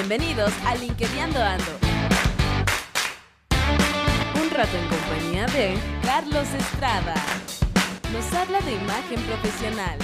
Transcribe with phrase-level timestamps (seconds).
[0.00, 1.72] Bienvenidos a LinkedInando Ando.
[4.40, 5.74] Un rato en compañía de
[6.04, 7.14] Carlos Estrada.
[8.12, 9.98] Nos habla de imagen profesional.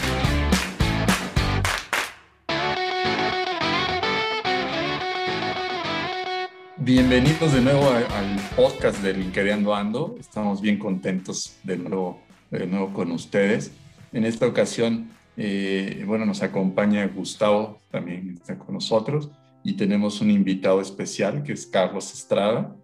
[6.78, 10.16] Bienvenidos de nuevo al podcast de LinkedIn Ando.
[10.18, 12.20] Estamos bien contentos de nuevo,
[12.50, 13.70] de nuevo con ustedes.
[14.12, 19.30] En esta ocasión, eh, bueno, nos acompaña Gustavo, también está con nosotros,
[19.64, 22.76] y tenemos un invitado especial que es Carlos Estrada.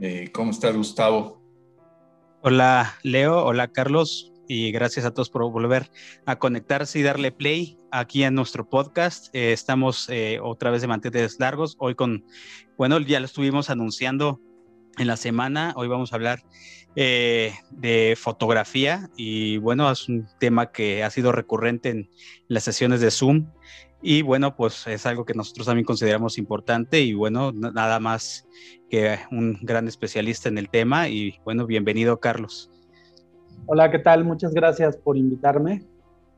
[0.00, 1.42] Eh, ¿Cómo estás, Gustavo?
[2.42, 3.44] Hola, Leo.
[3.44, 5.90] Hola, Carlos y gracias a todos por volver
[6.26, 9.34] a conectarse y darle play aquí en nuestro podcast.
[9.34, 12.24] Eh, estamos eh, otra vez de manteles largos, hoy con,
[12.76, 14.40] bueno, ya lo estuvimos anunciando
[14.98, 16.42] en la semana, hoy vamos a hablar
[16.96, 22.10] eh, de fotografía y bueno, es un tema que ha sido recurrente en
[22.48, 23.46] las sesiones de Zoom
[24.02, 28.46] y bueno, pues es algo que nosotros también consideramos importante y bueno, nada más
[28.88, 32.70] que un gran especialista en el tema y bueno, bienvenido Carlos.
[33.66, 34.24] Hola, ¿qué tal?
[34.24, 35.84] Muchas gracias por invitarme.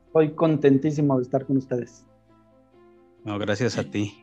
[0.07, 2.05] Estoy contentísimo de estar con ustedes.
[3.23, 4.13] No, gracias a ti.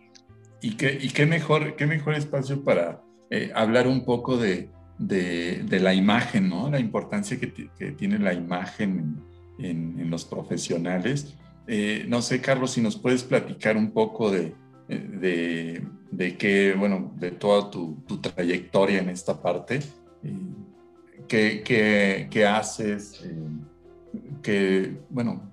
[0.60, 5.80] Y qué, y qué, mejor, qué mejor espacio para eh, hablar un poco de, de,
[5.80, 6.70] la imagen, ¿no?
[6.70, 9.16] La importancia que, que tiene la imagen
[9.58, 11.34] en, en, los profesionales.
[11.72, 14.54] Eh, no sé, Carlos, si nos puedes platicar un poco de,
[14.88, 19.78] de, de qué, bueno, de toda tu, tu, trayectoria en esta parte.
[20.24, 21.62] Eh,
[22.28, 23.24] qué, haces,
[24.44, 25.48] eh, bueno,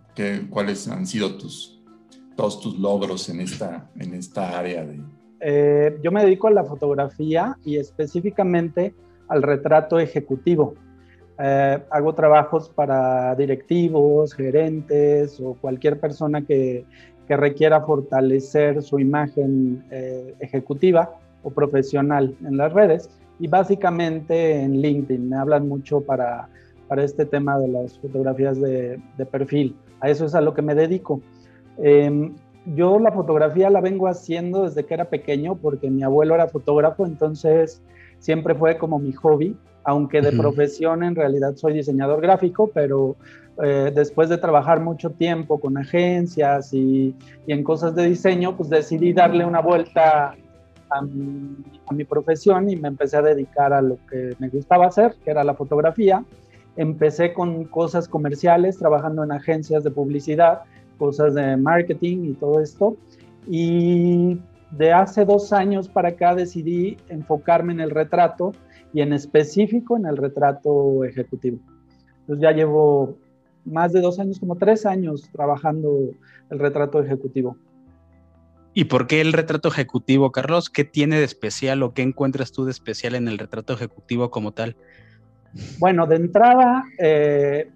[0.49, 1.83] cuáles han sido tus,
[2.35, 4.99] todos tus logros en esta, en esta área de...
[5.39, 8.95] Eh, yo me dedico a la fotografía y específicamente
[9.27, 10.73] al retrato ejecutivo.
[11.39, 16.85] Eh, hago trabajos para directivos, gerentes o cualquier persona que,
[17.27, 19.83] que requiera fortalecer su imagen
[20.39, 21.11] ejecutiva
[21.44, 25.29] o profesional en las redes y básicamente en LinkedIn.
[25.29, 26.50] Me hablan mucho para,
[26.88, 29.75] para este tema de las fotografías de, de, perfil.
[30.00, 31.22] A eso es a lo que me dedico.
[31.78, 32.31] Eh,
[32.75, 37.06] yo la fotografía la vengo haciendo desde que era pequeño porque mi abuelo era fotógrafo,
[37.06, 37.81] entonces
[38.19, 43.16] siempre fue como mi hobby, aunque de profesión en realidad soy diseñador gráfico, pero
[43.63, 47.16] eh, después de trabajar mucho tiempo con agencias y,
[47.47, 50.35] y, en cosas de diseño, pues decidí darle una vuelta
[50.89, 55.31] a mi, profesión y me empecé a dedicar a lo que me gustaba hacer, que
[55.31, 56.23] era la fotografía.
[56.75, 60.61] Empecé con cosas comerciales, trabajando en agencias de publicidad,
[60.97, 62.95] cosas de marketing y todo esto.
[63.47, 64.39] Y
[64.72, 68.51] de hace dos años para acá decidí enfocarme en el retrato
[68.94, 71.59] y en específico en el retrato ejecutivo.
[72.22, 73.17] Entonces ya llevo
[73.66, 76.11] más de dos años, como tres años trabajando
[76.50, 77.57] el retrato ejecutivo.
[78.73, 80.69] ¿Y por qué el retrato ejecutivo, Carlos?
[80.69, 84.51] ¿Qué tiene de especial o qué encuentras tú de especial en el retrato ejecutivo como
[84.51, 84.75] tal?
[85.79, 87.72] Bueno, de entrada, eh,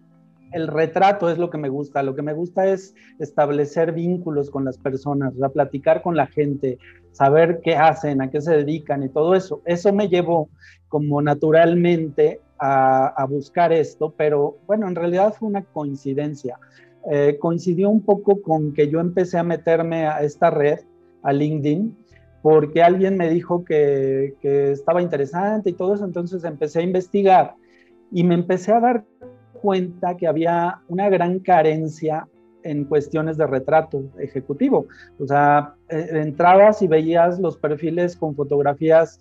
[0.52, 2.04] el retrato es lo que me gusta.
[2.04, 6.78] Lo que me gusta es establecer vínculos con las personas, o platicar con la gente,
[7.12, 9.62] saber qué hacen, a qué se dedican y todo eso.
[9.66, 10.50] Eso me llevó
[10.88, 16.60] como naturalmente a, buscar esto, pero bueno, en realidad fue una coincidencia.
[17.10, 20.80] Eh, coincidió un poco con que yo empecé a meterme a esta red
[21.24, 21.98] a LinkedIn
[22.44, 27.56] porque alguien me dijo que, que, estaba interesante y todo eso, entonces empecé a investigar
[28.12, 29.06] y me empecé a dar
[29.62, 32.28] cuenta que había una gran carencia
[32.64, 34.88] en cuestiones de retrato ejecutivo.
[35.20, 39.20] O sea, eh, entrabas y veías los perfiles con fotografías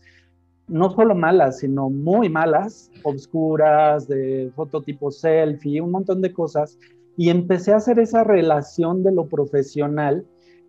[0.71, 6.79] no solo malas, sino muy malas, obscuras, de fototipo selfie, un montón de cosas.
[7.17, 10.25] Y empecé a hacer esa relación de lo profesional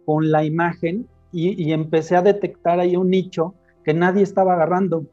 [0.06, 3.54] con la imagen y, empecé a detectar ahí un nicho
[3.86, 5.06] que nadie estaba agarrando.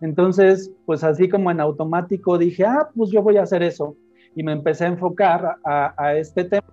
[0.00, 3.96] Entonces, pues así como en automático dije, ah, pues yo voy a hacer eso.
[4.34, 6.66] Y me empecé a enfocar a, este tema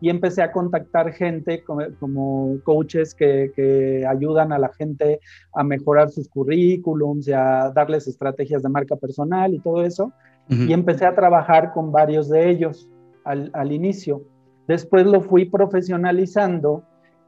[0.00, 5.20] y empecé a contactar gente como, coaches que, ayudan a la gente
[5.54, 10.12] a mejorar sus currículums y a darles estrategias de marca personal y todo eso.
[10.48, 12.88] Y empecé a trabajar con varios de ellos
[13.24, 14.22] al, al inicio.
[14.68, 16.84] Después lo fui profesionalizando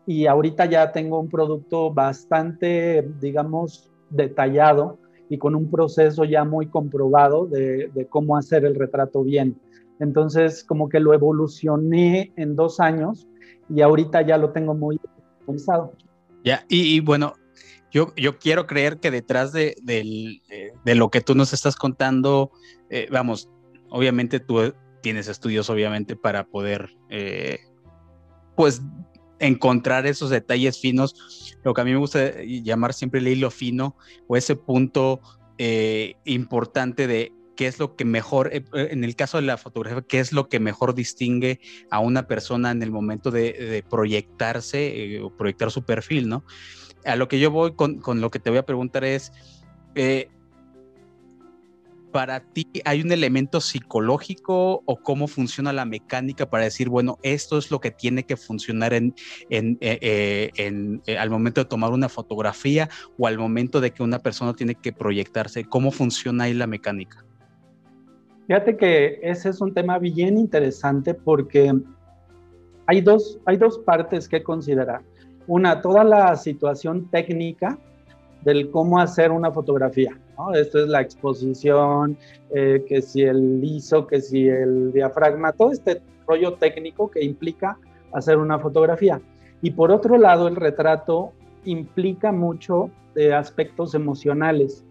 [0.06, 4.98] y ahorita ya tengo un producto bastante, digamos, detallado
[5.28, 9.60] y con un proceso ya muy comprobado de, cómo hacer el retrato bien.
[10.00, 13.28] Entonces, como que lo evolucioné en dos años
[13.68, 15.00] y ahorita ya lo tengo muy
[15.46, 15.92] pensado.
[16.44, 17.34] Ya, y, bueno,
[17.90, 22.52] yo, yo quiero creer que detrás de, de, lo que tú nos estás contando,
[22.90, 23.50] eh, vamos,
[23.90, 24.72] obviamente tú
[25.02, 27.58] tienes estudios, obviamente, para poder, eh,
[28.56, 28.80] pues,
[29.38, 33.96] encontrar esos detalles finos, lo que a mí me gusta llamar siempre el hilo fino
[34.26, 35.20] o ese punto
[35.58, 39.56] eh, importante de qué es lo que mejor, eh, eh, en el caso de la
[39.56, 45.20] fotografía, qué es lo que mejor distingue a una persona en el momento de, proyectarse
[45.22, 46.44] o proyectar su perfil, ¿no?
[47.04, 49.32] A lo que yo voy con, con lo que te voy a preguntar es,
[52.10, 57.58] para ti hay un elemento psicológico o cómo funciona la mecánica para decir, bueno, esto
[57.58, 59.14] es lo que tiene que funcionar en,
[59.50, 62.88] en, eh, eh, eh, al momento de tomar una fotografía
[63.18, 65.64] o al momento de que una persona tiene que proyectarse?
[65.64, 67.24] ¿Cómo funciona ahí la mecánica?
[68.46, 71.74] Fíjate que ese es un tema bien interesante porque
[72.86, 75.02] hay dos, hay dos partes que considerar.
[75.46, 77.78] Una, toda la situación técnica
[78.42, 80.18] del cómo hacer una fotografía.
[80.54, 82.16] Esto es la exposición,
[82.54, 87.78] eh, que si el ISO, que si el diafragma, todo este rollo técnico que implica
[88.12, 89.20] hacer una fotografía.
[89.62, 91.32] Y por otro lado, el retrato
[91.64, 94.84] implica mucho de aspectos emocionales,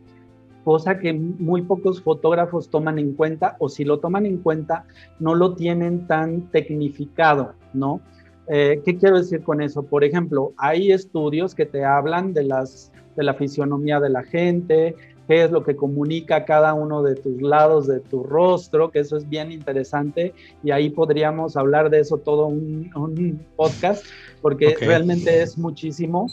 [0.66, 4.84] cosa que muy pocos fotógrafos toman en cuenta o si lo toman en cuenta
[5.18, 8.02] no lo tienen tan tecnificado, ¿no?
[8.50, 9.84] Eh, ¿Qué quiero decir con eso?
[9.84, 14.96] Por ejemplo, hay estudios que te hablan de, las, de la fisionomía de la gente,
[15.28, 19.18] qué es lo que comunica cada uno de tus lados de tu rostro, que eso
[19.18, 20.34] es bien interesante
[20.64, 24.06] y ahí podríamos hablar de eso todo un, podcast,
[24.42, 26.28] porque realmente es muchísimo,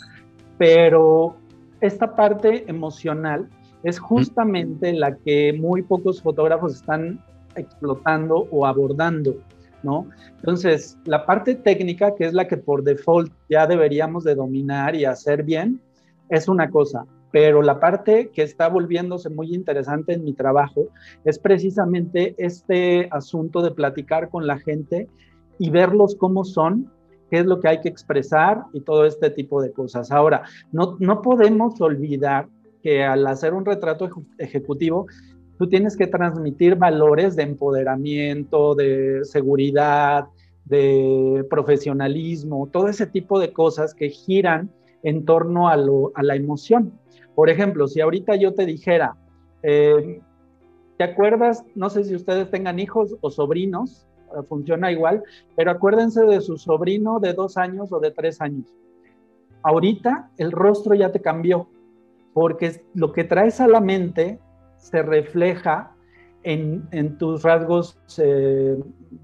[0.58, 1.36] pero
[1.80, 3.48] esta parte emocional
[3.82, 7.20] es justamente la que muy pocos fotógrafos están
[7.56, 9.36] explotando o abordando.
[9.82, 10.08] ¿No?
[10.36, 15.04] Entonces, la parte técnica, que es la que por default ya deberíamos de dominar y
[15.04, 15.78] hacer bien,
[16.30, 20.90] es una cosa, pero la parte que está volviéndose muy interesante en mi trabajo
[21.24, 25.08] es precisamente este asunto de platicar con la gente
[25.58, 26.92] y verlos cómo son,
[27.32, 30.12] qué es lo que hay que expresar y todo este tipo de cosas.
[30.12, 32.46] Ahora, no, no podemos olvidar
[32.84, 34.08] que al hacer un retrato
[34.38, 35.08] ejecutivo,
[35.58, 40.26] tú tienes que transmitir valores de empoderamiento, de seguridad,
[40.66, 44.70] de profesionalismo, todo ese tipo de cosas que giran
[45.02, 46.92] en torno a, lo, a la emoción.
[47.34, 49.16] Por ejemplo, si ahorita yo te dijera,
[49.62, 50.20] eh,
[50.96, 51.64] ¿te acuerdas?
[51.74, 55.22] No sé si ustedes tengan hijos o sobrinos, eh, funciona igual,
[55.56, 58.66] pero acuérdense de su sobrino de dos años o de tres años.
[59.62, 61.68] Ahorita el rostro ya te cambió,
[62.32, 64.38] porque lo que traes a la mente
[64.76, 65.92] se refleja
[66.42, 68.76] en, tus rasgos eh,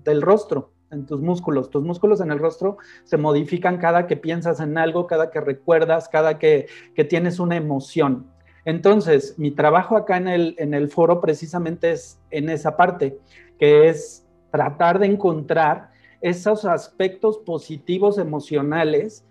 [0.05, 1.71] del rostro en tus músculos.
[1.71, 6.09] Tus músculos en el rostro se modifican cada que piensas en algo, cada que recuerdas,
[6.09, 6.67] cada que,
[7.09, 8.27] tienes una emoción.
[8.65, 13.19] Entonces, mi trabajo acá en el, en el foro precisamente es en esa parte,
[13.59, 15.91] que es tratar de encontrar
[16.21, 19.25] esos aspectos positivos emocionales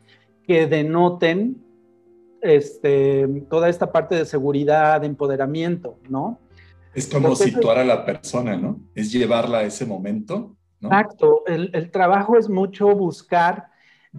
[0.48, 1.64] que denoten
[2.42, 6.40] este, toda esta parte de seguridad, de empoderamiento, ¿no?
[6.96, 8.80] Es como situar a la persona, ¿no?
[8.96, 13.70] Es llevarla a ese momento Exacto, el, trabajo es mucho buscar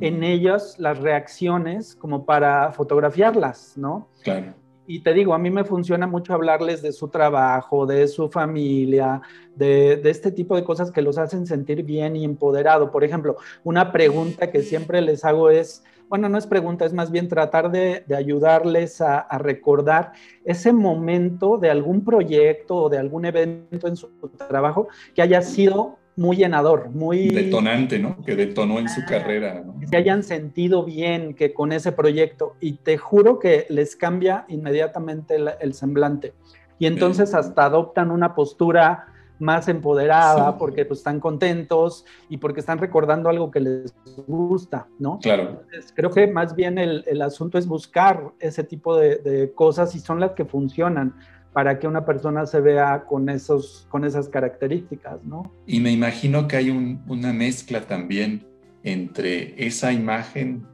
[0.00, 4.08] en ellos las reacciones como para fotografiarlas, ¿no?
[4.22, 4.54] Claro.
[4.86, 9.22] Y te digo, a mí me funciona mucho hablarles de su trabajo, de su familia,
[9.54, 12.90] de, este tipo de cosas que los hacen sentir bien y empoderado.
[12.90, 17.12] Por ejemplo, una pregunta que siempre les hago es, bueno, no es pregunta, es más
[17.12, 20.10] bien tratar de, ayudarles a, a, recordar
[20.44, 24.08] ese momento de algún proyecto o de algún evento en su
[24.48, 27.30] trabajo que haya sido muy llenador, muy...
[27.30, 28.22] Detonante, ¿no?
[28.22, 29.62] Que detonó en su carrera.
[29.64, 29.80] ¿no?
[29.80, 34.44] Que se hayan sentido bien que con ese proyecto y te juro que les cambia
[34.48, 36.34] inmediatamente el, semblante.
[36.78, 39.06] Y entonces hasta adoptan una postura
[39.38, 43.94] más empoderada porque pues, están contentos y porque están recordando algo que les
[44.26, 45.20] gusta, ¿no?
[45.22, 45.62] Claro.
[45.94, 50.00] creo que más bien el, el, asunto es buscar ese tipo de, de cosas y
[50.00, 51.14] son las que funcionan
[51.52, 55.52] para que una persona se vea con, esos, con esas características, ¿no?
[55.66, 58.46] Y me imagino que hay una mezcla también
[58.82, 60.66] entre esa imagen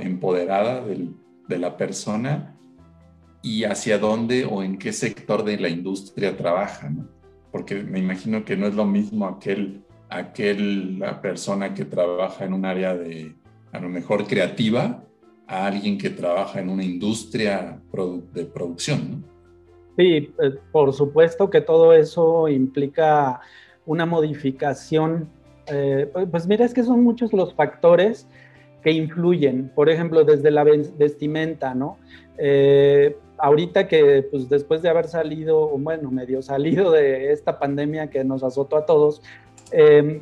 [0.00, 2.56] empoderada de la persona
[3.42, 7.08] y hacia dónde o en qué sector de la industria trabaja, ¿no?
[7.50, 12.54] Porque me imagino que no es lo mismo aquel, aquel la persona que trabaja en
[12.54, 13.34] un área de,
[13.72, 15.04] a lo mejor creativa,
[15.48, 17.82] a alguien que trabaja en una industria
[18.32, 19.31] de producción, ¿no?
[19.96, 23.40] Sí, eh, por supuesto que todo eso implica
[23.86, 25.28] una modificación.
[25.66, 28.26] Eh, pues, pues mira, es que son muchos los factores
[28.82, 31.98] que influyen, por ejemplo, desde la vestimenta, ¿no?
[32.38, 38.24] Eh, ahorita que pues después de haber salido, bueno, medio salido de esta pandemia que
[38.24, 39.22] nos azotó a todos,
[39.70, 40.20] em,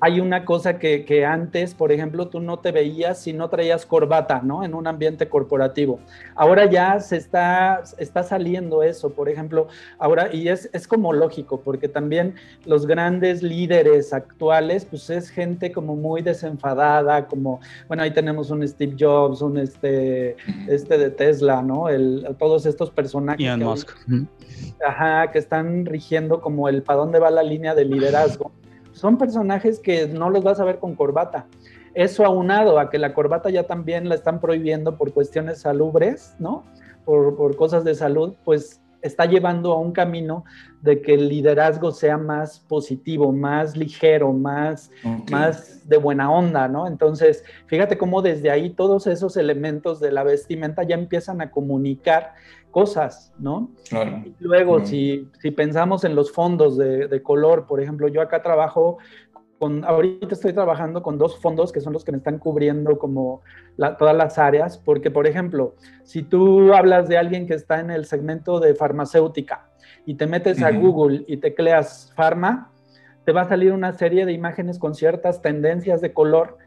[0.00, 4.42] hay una cosa que, antes, por ejemplo, tú no te veías si no traías corbata,
[4.42, 4.62] ¿no?
[4.62, 6.00] En un ambiente corporativo.
[6.34, 11.60] Ahora ya se está, está saliendo eso, por ejemplo, ahora, y es, es como lógico,
[11.60, 12.34] porque también
[12.66, 18.66] los grandes líderes actuales, pues es gente como muy desenfadada, como, bueno, ahí tenemos un
[18.68, 20.36] Steve Jobs, un este,
[20.68, 21.88] este de Tesla, ¿no?
[21.88, 23.44] El, todos estos personajes.
[23.44, 23.90] Elon Musk.
[24.86, 28.52] Ajá, que están rigiendo como el para dónde va la línea de liderazgo
[28.96, 31.46] son personajes que no los vas a ver con corbata.
[31.94, 36.64] Eso aunado a que la corbata ya también la están prohibiendo por cuestiones salubres, ¿no?
[37.04, 40.44] Por, cosas de salud, pues está llevando a un camino
[40.80, 44.90] de que el liderazgo sea más positivo, más ligero, más,
[45.30, 46.86] más de buena onda, ¿no?
[46.86, 52.32] Entonces, fíjate cómo desde ahí todos esos elementos de la vestimenta ya empiezan a comunicar
[52.76, 53.70] cosas, ¿no?
[53.88, 54.22] Claro.
[54.38, 58.98] luego, si, si, pensamos en los fondos de, de, color, por ejemplo, yo acá trabajo
[59.58, 63.40] con, ahorita estoy trabajando con dos fondos que son los que me están cubriendo como
[63.98, 68.04] todas las áreas, porque, por ejemplo, si tú hablas de alguien que está en el
[68.04, 69.70] segmento de farmacéutica
[70.04, 72.72] y te metes a Google y tecleas farma,
[73.24, 76.58] te va a salir una serie de imágenes con ciertas tendencias de color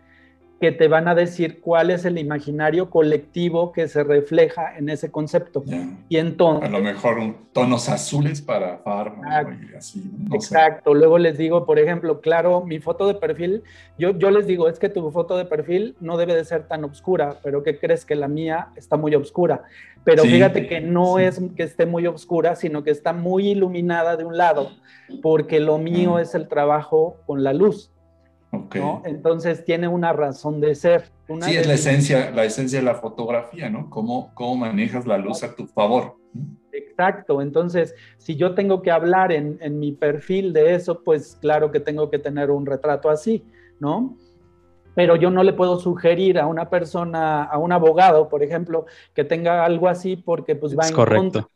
[0.60, 5.10] que te van a decir cuál es el imaginario colectivo que se refleja en ese
[5.10, 5.64] concepto.
[6.10, 6.68] Y entonces...
[6.68, 9.46] A lo mejor tonos azules para farma
[9.78, 10.04] así.
[10.34, 10.94] exacto.
[10.94, 13.64] Luego les digo, por ejemplo, claro, mi foto de perfil,
[13.98, 16.84] yo, yo les digo, es que tu foto de perfil no debe de ser tan
[16.84, 19.64] oscura, pero ¿qué crees que la mía está muy oscura?
[20.04, 24.26] Pero fíjate que no es que esté muy oscura, sino que está muy iluminada de
[24.26, 24.72] un lado,
[25.22, 26.22] porque lo mío ah.
[26.22, 27.92] es el trabajo con la luz.
[29.04, 31.12] Entonces tiene una razón de ser.
[31.42, 33.90] sí, es la esencia, la esencia de la fotografía, ¿no?
[33.90, 36.16] Cómo, cómo manejas la luz a tu favor.
[36.72, 41.72] Exacto, entonces si yo tengo que hablar en, en, mi perfil de eso, pues claro
[41.72, 43.44] que tengo que tener un retrato así,
[43.80, 44.16] ¿no?
[44.96, 49.24] Pero yo no le puedo sugerir a una persona, a un abogado, por ejemplo, que
[49.24, 51.50] tenga algo así porque pues va en correcto.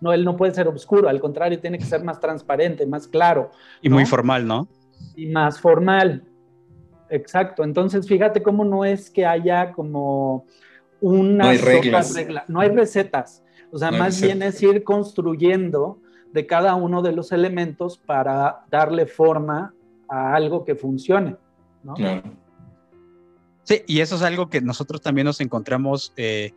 [0.00, 3.50] No, él no puede ser oscuro, al contrario, tiene que ser más transparente, más claro.
[3.82, 4.66] Y muy formal, ¿no?
[5.16, 6.24] Y más formal.
[7.08, 7.64] Exacto.
[7.64, 10.46] Entonces, fíjate cómo no es que haya como
[11.00, 12.16] una no hay reglas.
[12.48, 13.42] no hay recetas.
[13.72, 16.00] O sea, más bien es ir construyendo
[16.32, 19.74] de cada uno de los elementos para darle forma
[20.08, 21.36] a algo que funcione.
[21.82, 21.94] ¿no?
[21.94, 22.22] Claro.
[23.62, 26.52] Sí, y eso es algo que nosotros también nos encontramos eh,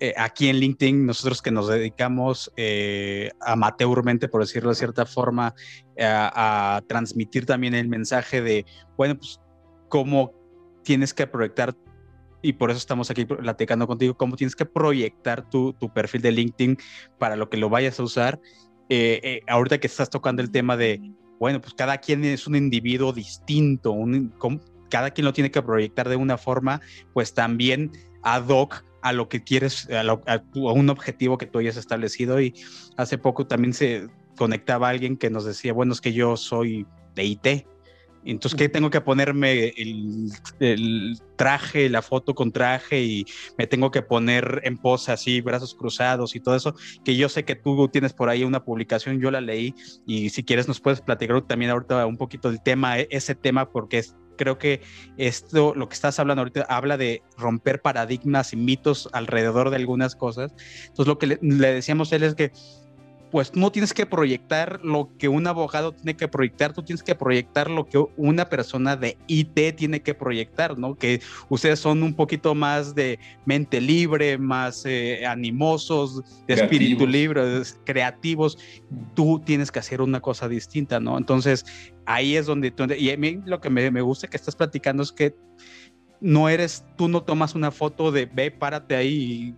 [0.00, 5.54] eh, aquí en LinkedIn, nosotros que nos dedicamos eh, amateurmente, por decirlo de cierta forma,
[5.98, 9.40] a, transmitir también el mensaje de, bueno, pues
[9.88, 10.32] cómo
[10.82, 11.74] tienes que proyectar,
[12.42, 16.32] y por eso estamos aquí platicando contigo, cómo tienes que proyectar tu, tu perfil de
[16.32, 16.78] LinkedIn
[17.18, 18.40] para lo que lo vayas a usar.
[18.90, 21.00] Eh, eh, ahorita que estás tocando el tema de,
[21.38, 24.34] bueno, pues cada quien es un individuo distinto, un,
[24.90, 26.82] cada quien lo tiene que proyectar de una forma,
[27.14, 32.40] pues también ad hoc a lo que quieres, a, un objetivo que tú hayas establecido.
[32.40, 32.54] Y
[32.96, 37.24] hace poco también se conectaba alguien que nos decía, bueno, es que yo soy de
[37.24, 37.46] IT.
[38.24, 43.26] Entonces, ¿qué tengo que ponerme el, traje, la foto con traje y
[43.58, 46.74] me tengo que poner en pose así, brazos cruzados y todo eso?
[47.04, 49.74] Que yo sé que tú tienes por ahí una publicación, yo la leí
[50.06, 53.98] y si quieres nos puedes platicar también ahorita un poquito del tema, ese tema, porque
[53.98, 54.80] es creo que
[55.16, 60.16] esto, lo que estás hablando ahorita, habla de romper paradigmas y mitos alrededor de algunas
[60.16, 60.52] cosas.
[60.86, 62.52] Entonces, lo que le, decíamos él es que
[63.34, 67.16] pues no tienes que proyectar lo que un abogado tiene que proyectar, tú tienes que
[67.16, 70.94] proyectar lo que una persona de IT tiene que proyectar, ¿no?
[70.94, 77.42] Que ustedes son un poquito más de mente libre, más eh, animosos, de espíritu libre,
[77.84, 78.56] creativos.
[79.14, 81.18] Tú tienes que hacer una cosa distinta, ¿no?
[81.18, 81.66] Entonces,
[82.06, 85.02] ahí es donde tú, y a mí lo que me, me gusta que estás platicando
[85.02, 85.34] es que
[86.20, 89.56] no eres, tú no tomas una foto de ve, párate ahí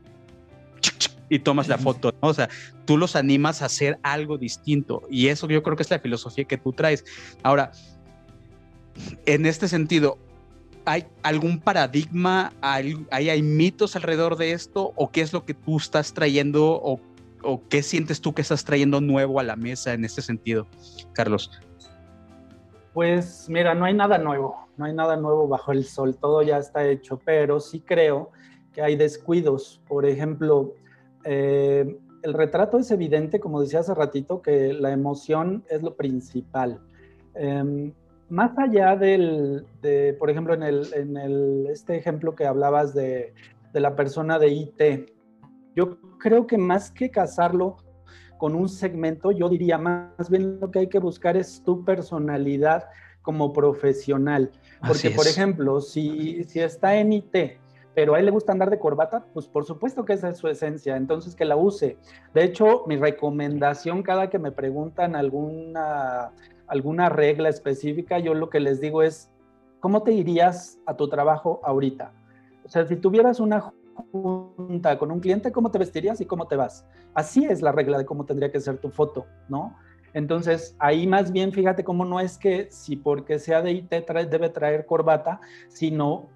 [1.28, 2.28] y tomas la foto, ¿no?
[2.28, 2.48] O sea,
[2.84, 6.44] tú los animas a hacer algo distinto y eso yo creo que es la filosofía
[6.44, 7.04] que tú traes.
[7.42, 7.72] Ahora,
[9.26, 10.18] en este sentido,
[10.84, 15.76] ¿hay algún paradigma, hay, hay, mitos alrededor de esto o qué es lo que tú
[15.78, 17.00] estás trayendo o,
[17.42, 20.66] o qué sientes tú que estás trayendo nuevo a la mesa en este sentido,
[21.12, 21.50] Carlos?
[22.94, 26.56] Pues mira, no hay nada nuevo, no hay nada nuevo bajo el sol, todo ya
[26.56, 28.30] está hecho, pero sí creo
[28.72, 29.82] que hay descuidos.
[29.86, 30.74] Por ejemplo,
[31.26, 36.80] eh, el retrato es evidente, como decía hace ratito, que la emoción es lo principal.
[37.34, 37.92] Em,
[38.28, 43.34] más allá del, de, por ejemplo, en, el, en el, este ejemplo que hablabas de,
[43.72, 45.10] de la persona de IT,
[45.74, 47.76] yo creo que más que casarlo
[48.38, 52.84] con un segmento, yo diría más bien lo que hay que buscar es tu personalidad
[53.22, 54.50] como profesional.
[54.86, 57.36] Porque, por ejemplo, si, si está en IT,
[57.96, 60.48] pero a él le gusta andar de corbata, pues por supuesto que esa es su
[60.48, 61.96] esencia, entonces que la use.
[62.34, 66.30] De hecho, mi recomendación cada que me preguntan alguna,
[66.66, 69.30] alguna regla específica, yo lo que les digo es,
[69.80, 72.12] ¿cómo te irías a tu trabajo ahorita?
[72.66, 73.72] O sea, si tuvieras una
[74.12, 76.86] junta con un cliente, ¿cómo te vestirías y cómo te vas?
[77.14, 79.74] Así es la regla de cómo tendría que ser tu foto, ¿no?
[80.12, 84.50] Entonces, ahí más bien fíjate cómo no es que si porque sea de IT debe
[84.50, 86.28] traer corbata, sino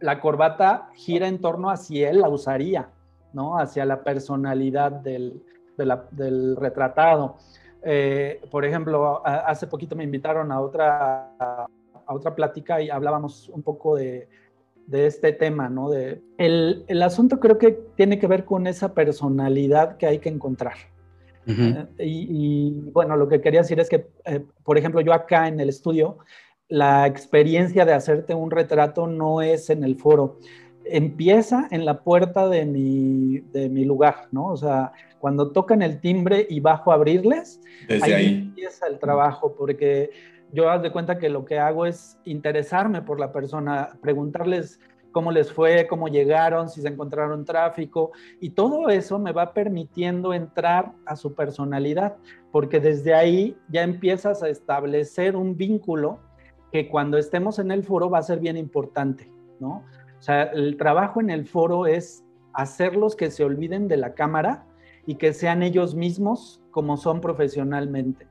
[0.00, 2.90] la corbata gira en torno a si él la usaría,
[3.32, 3.58] ¿no?
[3.58, 5.42] Hacia la personalidad del,
[6.56, 7.36] retratado.
[7.82, 13.62] Eh, por ejemplo, hace poquito me invitaron a otra, a otra plática y hablábamos un
[13.62, 14.28] poco de,
[14.90, 15.90] este tema, ¿no?
[15.90, 20.76] De, el, asunto creo que tiene que ver con esa personalidad que hay que encontrar.
[21.46, 25.58] Eh, y, bueno, lo que quería decir es que, eh, por ejemplo, yo acá en
[25.60, 26.18] el estudio
[26.68, 30.38] la experiencia de hacerte un retrato no es en el foro.
[30.84, 34.46] Empieza en la puerta de mi, de mi lugar, ¿no?
[34.46, 37.60] O sea, cuando tocan el timbre y bajo a abrirles,
[38.02, 40.10] ahí, empieza el trabajo, porque
[40.52, 44.80] yo haz de cuenta que lo que hago es interesarme por la persona, preguntarles
[45.12, 50.32] cómo les fue, cómo llegaron, si se encontraron tráfico, y todo eso me va permitiendo
[50.32, 52.16] entrar a su personalidad,
[52.52, 56.20] porque desde ahí ya empiezas a establecer un vínculo
[56.72, 59.84] que cuando estemos en el foro va a ser bien importante, ¿no?
[60.18, 64.66] O sea, el trabajo en el foro es hacerlos que se olviden de la cámara
[65.06, 68.26] y que sean ellos mismos como son profesionalmente.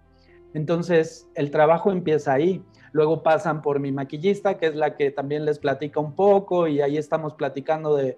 [0.54, 2.64] Entonces, el trabajo empieza ahí.
[2.92, 6.82] Luego pasan por mi maquillista, que es la que también les platica un poco, y
[6.82, 8.18] ahí estamos platicando de,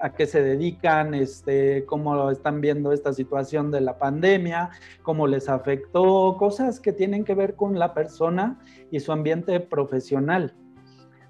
[0.00, 4.70] a qué se dedican, este, cómo están viendo esta situación de la pandemia,
[5.02, 8.60] cómo les afectó, cosas que tienen que ver con la persona
[8.90, 10.54] y su ambiente profesional.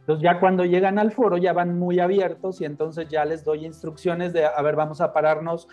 [0.01, 3.65] Entonces ya cuando llegan al foro ya van muy abiertos y entonces ya les doy
[3.65, 5.69] instrucciones de, a ver, vamos a pararnos,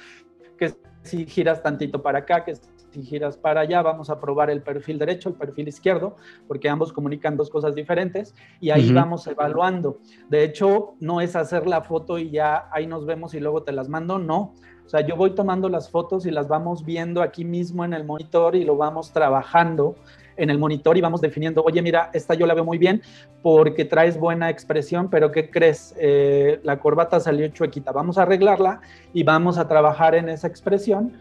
[0.58, 2.54] que si giras tantito para acá, que
[2.91, 6.15] si giras para allá, vamos a probar el perfil derecho, el perfil izquierdo,
[6.47, 10.00] porque ambos comunican dos cosas diferentes y ahí vamos evaluando.
[10.30, 13.71] De hecho, no es hacer la foto y ya ahí nos vemos y luego te
[13.71, 14.54] las mando, no.
[14.86, 18.06] O sea, yo voy tomando las fotos y las vamos viendo aquí mismo en el
[18.06, 19.95] monitor y lo vamos trabajando
[20.38, 23.02] en el monitor y vamos definiendo, oye, mira, esta yo la veo muy bien
[23.41, 25.93] porque traes buena expresión, pero ¿qué crees?
[26.00, 28.80] Eh, la corbata salió chuequita, vamos a arreglarla
[29.13, 31.17] y vamos a trabajar en esa expresión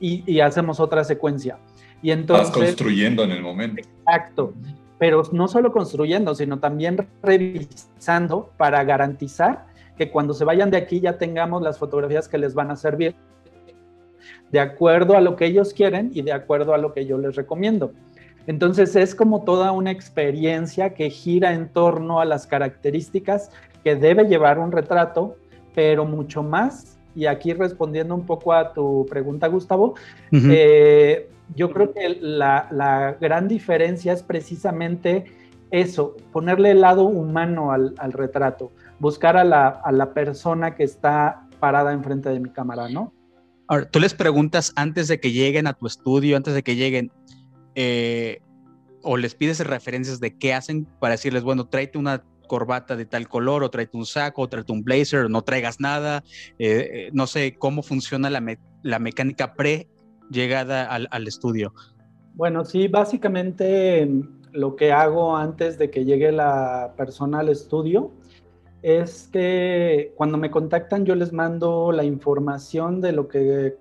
[0.00, 1.58] y, hacemos otra secuencia.
[2.02, 2.48] Y entonces...
[2.48, 3.82] Vas construyendo en el momento.
[3.82, 4.54] Exacto,
[4.98, 11.00] pero no solo construyendo, sino también revisando para garantizar que cuando se vayan de aquí
[11.00, 13.14] ya tengamos las fotografías que les van a servir
[14.50, 17.36] de acuerdo a lo que ellos quieren y de acuerdo a lo que yo les
[17.36, 17.92] recomiendo.
[18.46, 23.50] Entonces es como toda una experiencia que gira en torno a las características
[23.84, 25.36] que debe llevar un retrato,
[25.74, 29.94] pero mucho más y aquí respondiendo un poco a tu pregunta, Gustavo,
[30.32, 35.24] eh, yo creo que la, gran diferencia es precisamente
[35.70, 42.28] eso, ponerle el lado humano al, retrato, buscar a la, persona que está parada enfrente
[42.28, 43.12] de mi cámara, ¿no?
[43.68, 47.12] Ahora, tú les preguntas antes de que lleguen a tu estudio, antes de que lleguen,
[47.76, 48.40] eh,
[49.02, 53.28] o les pides referencias de qué hacen para decirles, bueno, tráete una corbata de tal
[53.28, 56.24] color, o tráete un saco, o tráete un blazer, no traigas nada.
[56.58, 58.42] Eh, eh, no sé cómo funciona la,
[58.82, 61.72] la mecánica pre-llegada al, al, estudio.
[62.34, 68.10] Bueno, sí, básicamente mm, lo que hago antes de que llegue la persona al estudio
[68.82, 73.76] es que cuando me contactan yo les mando la información de lo que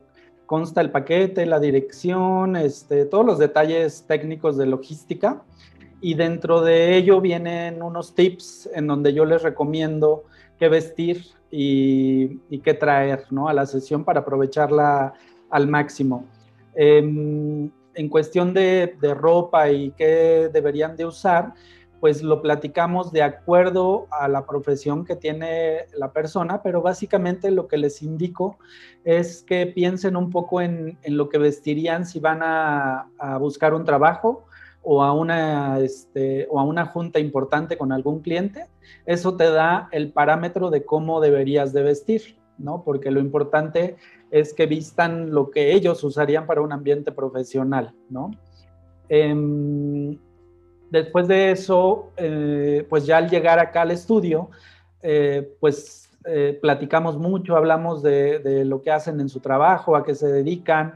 [0.45, 5.43] consta el paquete, la dirección, este, todos los detalles técnicos de logística
[6.01, 10.23] y dentro de ello vienen unos tips en donde yo les recomiendo
[10.57, 13.47] qué vestir y, qué traer ¿no?
[13.47, 15.13] a la sesión para aprovecharla
[15.49, 16.25] al máximo.
[16.75, 21.53] Em, en cuestión de, ropa y qué deberían de usar,
[21.99, 27.67] pues lo platicamos de acuerdo a la profesión que tiene la persona, pero básicamente lo
[27.67, 28.57] que les indico
[29.03, 33.09] es que piensen un poco en, lo que vestirían si van a
[33.39, 34.45] buscar un trabajo
[34.91, 38.65] o a una, este, o a una junta importante con algún cliente,
[39.05, 42.83] eso te da el parámetro de cómo deberías de vestir, ¿no?
[42.83, 43.97] Porque lo importante
[44.31, 48.31] es que vistan lo que ellos usarían para un ambiente profesional, ¿no?
[49.09, 50.17] Em,
[50.89, 54.49] después de eso, eh, pues ya al llegar acá al estudio,
[55.03, 60.03] eh, pues eh, platicamos mucho, hablamos de, de, lo que hacen en su trabajo, a
[60.03, 60.95] qué se dedican,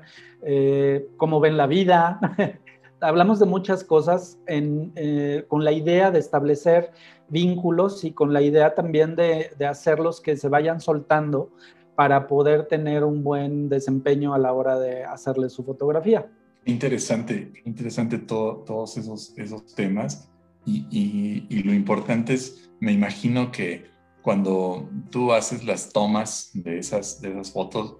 [1.15, 2.19] cómo ven la vida,
[3.03, 6.91] hablamos de muchas cosas eh, con la idea de establecer
[7.29, 11.51] vínculos y con la idea también de, de, hacerlos que se vayan soltando
[11.95, 16.27] para poder tener un buen desempeño a la hora de hacerle su fotografía.
[16.65, 20.29] Interesante, interesante todos esos, esos temas
[20.65, 23.85] y, y, lo importante es, me imagino que
[24.21, 27.97] cuando tú haces las tomas de esas, de esas fotos,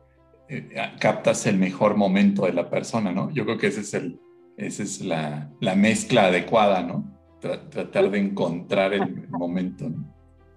[0.47, 3.29] eh, captas el mejor momento de la persona, ¿no?
[3.31, 4.19] Yo creo que ese es el,
[4.57, 7.13] esa es la, la mezcla adecuada, ¿no?
[7.43, 10.13] tratar de encontrar el momento, ¿no?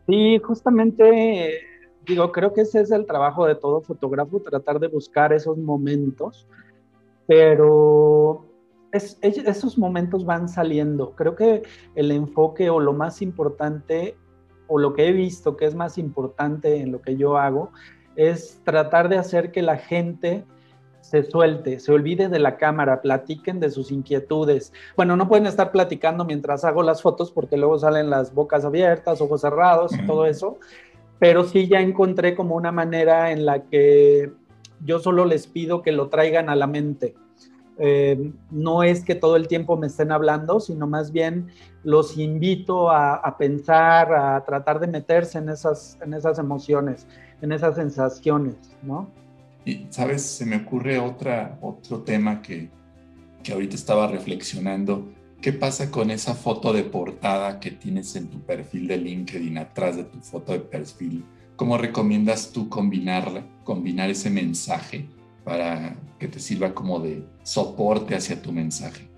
[0.07, 1.59] Sí, justamente,
[2.07, 6.47] digo, creo que ese es el trabajo de todo fotógrafo, tratar de buscar esos momentos,
[7.27, 8.47] pero
[8.93, 11.11] esos momentos van saliendo.
[11.17, 11.63] Creo que
[11.97, 14.17] el enfoque o lo más importante,
[14.69, 17.73] o lo que he visto que es más importante en lo que yo hago,
[18.15, 20.45] es tratar de hacer que la gente
[21.09, 24.73] se suelte, se olvide de la cámara, platiquen de sus inquietudes.
[24.97, 29.21] Bueno, no pueden estar platicando mientras hago las fotos porque luego salen las bocas abiertas,
[29.21, 30.59] ojos cerrados y todo eso,
[31.21, 34.33] pero sí ya encontré como una manera en la que
[34.85, 37.15] yo solo les pido que lo traigan a la mente.
[37.79, 41.51] Eh, no es que todo el tiempo me estén hablando, sino más bien
[41.85, 47.07] los invito a, a, pensar, a tratar de meterse en esas, en esas emociones,
[47.43, 49.09] en esas sensaciones, ¿no?
[49.67, 50.23] Y, ¿sabes?
[50.23, 52.71] Se me ocurre otra, otro tema que,
[53.43, 55.13] que ahorita estaba reflexionando.
[55.43, 59.97] ¿Qué pasa con esa foto de portada que tienes en tu perfil de LinkedIn atrás
[59.97, 61.25] de tu foto de perfil?
[61.57, 65.07] ¿Cómo recomiendas tú combinarla, combinar ese mensaje
[65.45, 69.09] para que te sirva como de soporte hacia tu mensaje?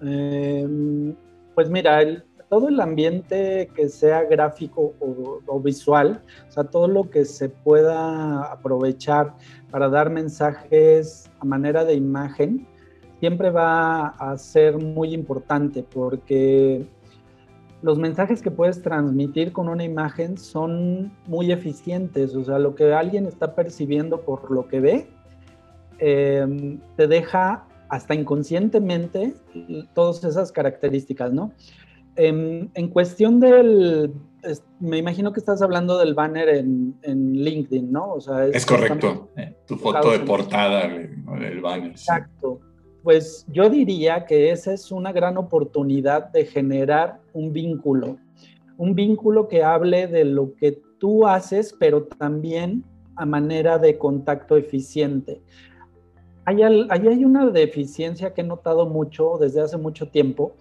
[0.00, 1.14] Em,
[1.54, 7.10] pues mira, el, todo el ambiente que sea gráfico o, visual, o sea, todo lo
[7.10, 9.34] que se pueda aprovechar
[9.70, 12.66] para dar mensajes a manera de imagen,
[13.18, 16.86] siempre va a ser muy importante porque
[17.82, 22.92] los mensajes que puedes transmitir con una imagen son muy eficientes, o sea, lo que
[22.92, 25.08] alguien está percibiendo por lo que ve,
[25.98, 29.34] em, te deja hasta inconscientemente
[29.94, 31.52] todas esas características, ¿no?
[32.16, 34.12] En, cuestión del,
[34.80, 36.94] me imagino que estás hablando del banner en,
[37.32, 38.14] LinkedIn, ¿no?
[38.14, 41.90] O sea, es, correcto, eh, tu foto de portada del banner.
[41.90, 42.60] Exacto.
[43.02, 48.16] Pues yo diría que esa es una gran oportunidad de generar un vínculo,
[48.78, 52.82] un vínculo que hable de lo que tú haces, pero también
[53.14, 55.40] a manera de contacto eficiente.
[56.44, 60.54] Hay, hay una deficiencia que he notado mucho desde hace mucho tiempo,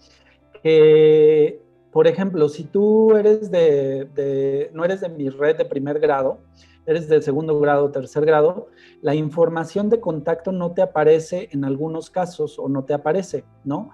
[0.66, 6.40] que, por ejemplo, si tú eres de, no eres de mi red de primer grado,
[6.88, 8.70] eres de segundo grado, tercer grado,
[9.04, 13.92] la información de contacto no te aparece en algunos casos o no te aparece, ¿no?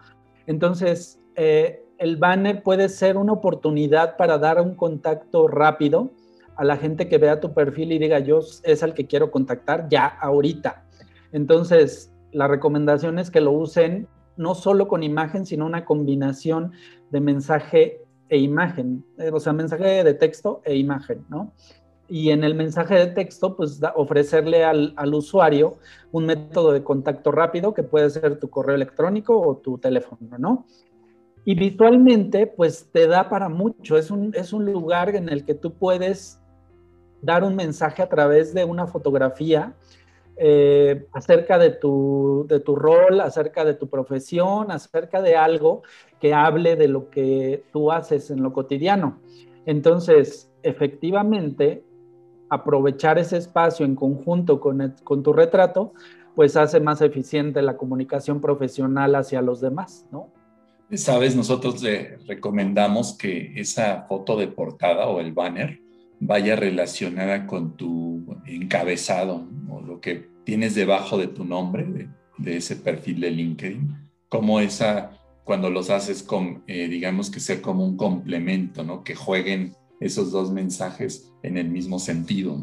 [0.47, 6.11] Entonces, eh, el banner puede ser una oportunidad para dar un contacto rápido
[6.55, 9.89] a la gente que vea tu perfil y diga, yo es al que quiero contactar
[9.89, 10.85] ya ahorita.
[11.33, 16.71] Entonces, la recomendación es que lo usen no solo con imagen, sino una combinación
[17.09, 21.53] de mensaje e imagen, eh, o sea, mensaje de texto e imagen, ¿no?
[22.07, 25.77] Y en el mensaje de texto, pues ofrecerle al, usuario
[26.11, 30.65] un método de contacto rápido que puede ser tu correo electrónico o tu teléfono, ¿no?
[31.45, 33.97] Y visualmente, pues te da para mucho.
[33.97, 36.41] Es un, es un lugar en el que tú puedes
[37.21, 39.73] dar un mensaje a través de una fotografía
[40.37, 45.83] eh, acerca de tu, de tu rol, acerca de tu profesión, acerca de algo
[46.19, 49.19] que hable de lo que tú haces en lo cotidiano.
[49.65, 51.83] Entonces, efectivamente,
[52.49, 55.93] aprovechar ese espacio en conjunto con, con tu retrato,
[56.35, 60.29] pues hace más eficiente la comunicación profesional hacia los demás, ¿no?
[60.93, 65.80] Sabes, nosotros le recomendamos que esa foto de portada o el banner
[66.21, 72.75] vaya relacionada con tu encabezado o lo que tienes debajo de tu nombre, de, ese
[72.75, 75.11] perfil de LinkedIn, como esa,
[75.43, 79.03] cuando los haces con, eh, digamos que ser como un complemento, ¿no?
[79.03, 82.57] Que jueguen esos dos mensajes en el mismo sentido.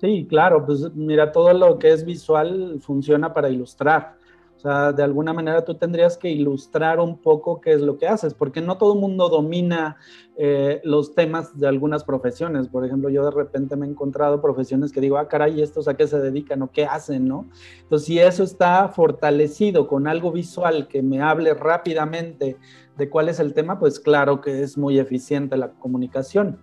[0.00, 4.16] Sí, claro, pues mira, todo lo que es visual funciona para ilustrar.
[4.56, 8.08] O sea, de alguna manera tú tendrías que ilustrar un poco qué es lo que
[8.08, 9.98] haces, porque no todo el mundo domina
[10.38, 12.68] eh, los temas de algunas profesiones.
[12.68, 15.94] Por ejemplo, yo de repente me he encontrado profesiones que digo, ah, caray, ¿estos a
[15.94, 17.48] qué se dedican o qué hacen, no?
[17.82, 22.56] Entonces, si eso está fortalecido con algo visual que me hable rápidamente
[22.96, 26.58] de cuál es el tema, pues claro que es muy eficiente la comunicación.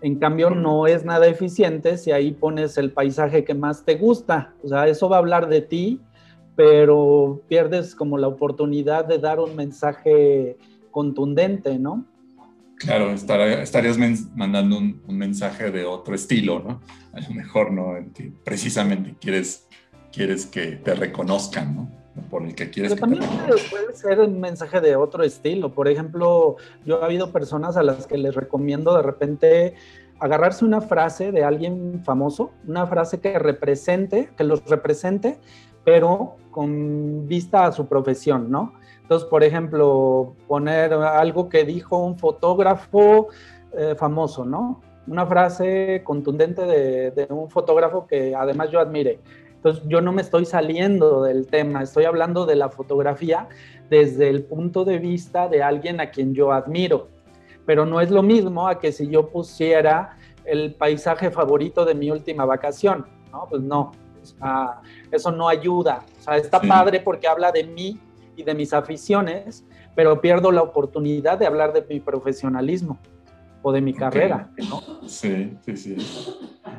[0.00, 4.54] En cambio, no es nada eficiente si ahí pones el paisaje que más te gusta.
[4.62, 6.00] O sea, eso va a hablar de ti,
[6.58, 10.56] pero pierdes como la oportunidad de dar un mensaje
[10.90, 12.04] contundente, ¿no?
[12.78, 13.96] Claro, estarías
[14.34, 16.80] mandando un, mensaje de otro estilo, ¿no?
[17.12, 17.94] A lo mejor, ¿no?
[18.42, 19.68] precisamente quieres,
[20.12, 21.90] quieres que te reconozcan, ¿no?
[22.28, 23.22] Por el que quieres Pero también
[23.70, 25.72] puede ser un mensaje de otro estilo.
[25.72, 29.74] Por ejemplo, yo he habido personas a las que les recomiendo de repente
[30.18, 35.38] agarrarse una frase de alguien famoso, una frase que represente, que los represente,
[35.88, 38.74] pero con vista a su profesión, ¿no?
[39.00, 43.28] Entonces, por ejemplo, poner algo que dijo un fotógrafo
[43.72, 44.82] eh, famoso, ¿no?
[45.06, 49.18] Una frase contundente de, un fotógrafo que además yo admire.
[49.54, 53.48] Entonces, yo no me estoy saliendo del tema, estoy hablando de la fotografía
[53.88, 57.08] desde el punto de vista de alguien a quien yo admiro.
[57.64, 62.10] Pero no es lo mismo a que si yo pusiera el paisaje favorito de mi
[62.10, 63.46] última vacación, ¿no?
[63.48, 63.92] Pues no,
[65.10, 66.04] eso no ayuda.
[66.20, 67.98] O sea, está padre porque habla de mí
[68.36, 72.98] y de mis aficiones, pero pierdo la oportunidad de hablar de mi profesionalismo
[73.62, 74.82] o de mi carrera, ¿no?
[75.08, 75.96] Sí, sí, sí.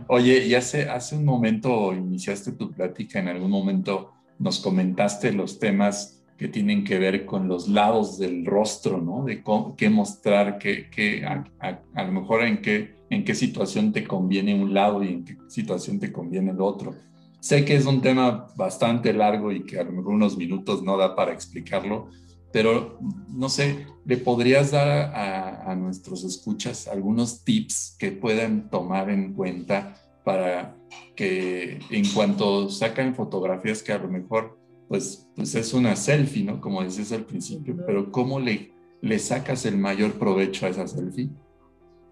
[0.07, 5.59] Oye, y hace, hace un momento iniciaste tu plática, en algún momento nos comentaste los
[5.59, 9.25] temas que tienen que ver con los lados del rostro, ¿no?
[9.25, 9.43] De
[9.75, 15.03] qué mostrar, qué, a, lo mejor en qué, en qué situación te conviene un lado
[15.03, 16.95] y en qué situación te conviene el otro.
[17.39, 20.97] Sé que es un tema bastante largo y que a lo mejor unos minutos no
[20.97, 22.09] da para explicarlo,
[22.51, 22.99] pero
[23.29, 29.95] no sé, ¿le podrías dar a, nuestros escuchas algunos tips que puedan tomar en cuenta
[30.25, 30.75] para
[31.15, 36.59] que en cuanto sacan fotografías que a lo mejor pues, pues es una selfie, ¿no?
[36.59, 41.29] Como decías al principio, pero ¿cómo le, le sacas el mayor provecho a esa selfie?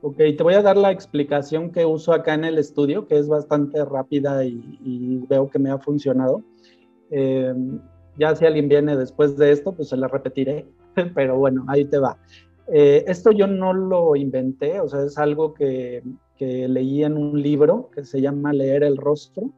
[0.02, 3.28] Ok, te voy a dar la explicación que uso acá en el estudio, que es
[3.28, 6.44] bastante rápida y, veo que me ha funcionado.
[7.10, 7.54] Eh,
[8.18, 10.68] ya si alguien viene después de esto, pues se la repetiré,
[11.16, 12.18] pero bueno, ahí te va.
[12.68, 16.04] Eh, esto yo no lo inventé, o sea, es algo que,
[16.36, 19.52] que, leí en un libro que se llama Leer el Rostro.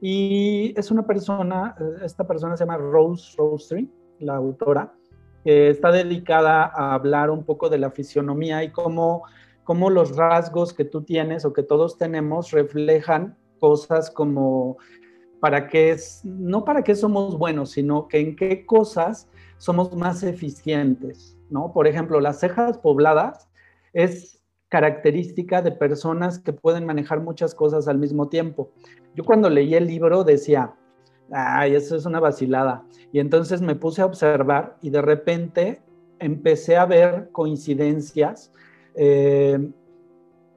[0.00, 4.92] Y es una persona, esta persona se llama Rose Rosery, la autora,
[5.44, 9.22] que está dedicada a hablar un poco de la fisionomía y cómo
[9.64, 14.76] cómo los rasgos que tú tienes o que todos tenemos reflejan cosas como
[15.40, 20.22] para qué es, no para qué somos buenos, sino que en qué cosas somos más
[20.22, 21.72] eficientes, ¿no?
[21.72, 23.48] Por ejemplo, las cejas pobladas
[23.92, 28.70] es característica de personas que pueden manejar muchas cosas al mismo tiempo.
[29.14, 30.74] Yo cuando leí el libro decía,
[31.30, 32.84] ay, eso es una vacilada.
[33.12, 35.82] Y entonces me puse a observar y de repente
[36.20, 38.52] empecé a ver coincidencias
[38.94, 39.58] eh,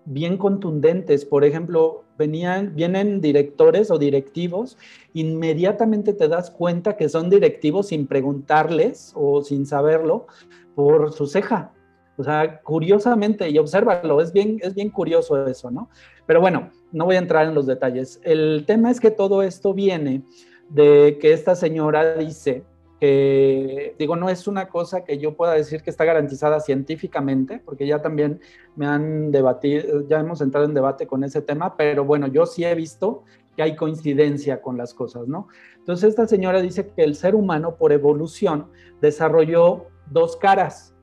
[0.06, 1.26] bien contundentes.
[1.26, 4.78] Por ejemplo, venían, vienen directores o directivos,
[5.14, 10.28] inmediatamente te das cuenta que son directivos sin preguntarles o sin saberlo
[10.76, 11.72] por su ceja.
[12.18, 15.90] O sea, curiosamente, y obsérvalo, es bien, es bien curioso eso, ¿no?
[16.26, 18.22] Pero bueno, no voy a entrar en los detalles.
[18.24, 20.24] El tema es que todo esto viene
[20.70, 22.64] de que esta señora dice
[23.00, 27.88] que digo, no es una cosa que yo pueda decir que está garantizada científicamente, porque
[27.88, 28.40] ya también
[28.76, 32.64] me han debatido, ya hemos entrado en debate con ese tema, pero bueno, yo sí
[32.64, 33.24] he visto
[33.56, 35.48] que hay coincidencia con las cosas, ¿no?
[35.78, 38.68] Entonces esta señora dice que el ser humano por evolución
[39.02, 40.94] desarrolló dos caras.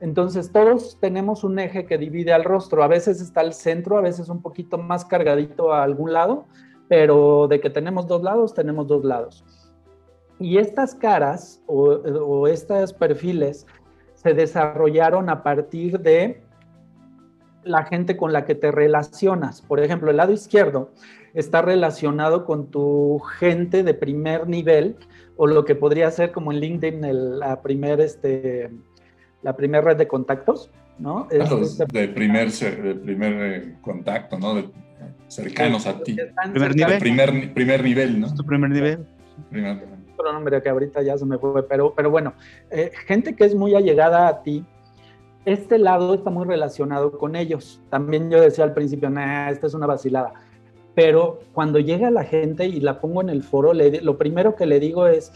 [0.00, 4.00] Entonces todos tenemos un eje que divide al rostro, a veces está al centro, a
[4.00, 6.46] veces un poquito más cargadito a algún lado,
[6.88, 9.44] pero de que tenemos dos lados, tenemos dos lados.
[10.40, 13.66] Y estas caras o, estos perfiles
[14.14, 16.42] se desarrollaron a partir de
[17.62, 19.60] la gente con la que te relacionas.
[19.60, 20.92] Por ejemplo, el lado izquierdo
[21.34, 24.96] está relacionado con tu gente de primer nivel
[25.36, 28.70] o lo que podría ser como en LinkedIn la primer este
[29.42, 31.28] la primera red de contactos, ¿no?
[31.30, 34.72] Este de primer de primer eh, contacto, ¿no?
[35.28, 36.16] cercanos a ti.
[36.50, 36.98] Primer nivel.
[36.98, 38.34] Primer, primer nivel, ¿no?
[38.34, 39.06] Tu primer nivel.
[39.50, 42.34] Primer nivel nombre que ahorita ya se me fue, pero, pero bueno,
[42.70, 44.64] eh, gente que es muy allegada a ti,
[45.44, 47.80] este lado está muy relacionado con ellos.
[47.88, 50.34] También yo decía al principio, nah, esta es una vacilada.
[50.94, 54.80] Pero cuando llega la gente y la pongo en el foro, lo primero que le
[54.80, 55.32] digo es,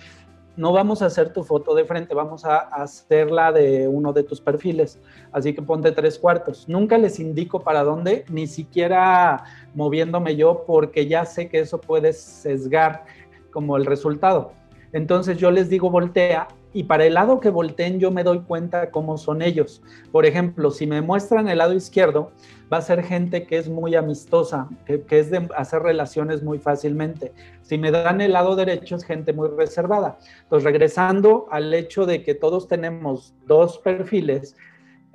[0.57, 4.41] no vamos a hacer tu foto de frente, vamos a hacerla de uno de tus
[4.41, 5.01] perfiles.
[5.33, 6.69] Así que ponte tres cuartos.
[6.69, 9.45] Nunca les indico para dónde, ni siquiera
[9.75, 13.05] moviéndome yo, porque ya sé que eso puede sesgar
[13.51, 14.53] como el resultado.
[14.95, 18.93] Entonces yo les digo voltea y para el lado que volteen yo me doy cuenta
[18.93, 19.83] cómo son ellos.
[20.13, 22.31] Por ejemplo, si me muestran el lado izquierdo,
[22.73, 27.33] va a ser gente que es muy amistosa, que, es de hacer relaciones muy fácilmente.
[27.63, 30.17] Si me dan el lado derecho, es gente muy reservada.
[30.45, 34.57] Entonces, regresando al hecho de que todos tenemos dos perfiles,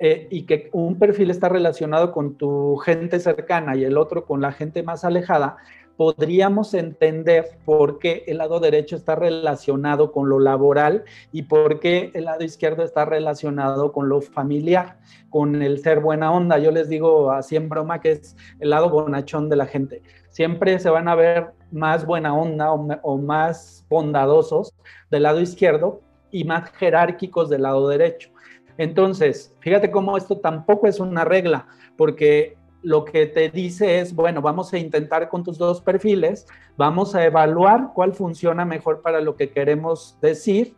[0.02, 4.40] eh, y que un perfil está relacionado con tu gente cercana y el otro con
[4.40, 5.58] la gente más alejada,
[6.00, 12.10] podríamos entender por qué el lado derecho está relacionado con lo laboral y por qué
[12.14, 14.96] el lado izquierdo está relacionado con lo familiar,
[15.28, 16.56] con el ser buena onda.
[16.56, 20.02] Yo les digo así en broma que es el lado bonachón de la gente.
[20.30, 24.74] Siempre se van a ver más buena onda o, más bondadosos
[25.10, 28.30] del lado izquierdo y más jerárquicos del lado derecho.
[28.78, 31.66] Entonces, fíjate cómo esto tampoco es una regla,
[31.98, 37.14] porque lo que te dice es, bueno, vamos a intentar con tus dos perfiles, vamos
[37.14, 40.76] a evaluar cuál funciona mejor para lo que queremos decir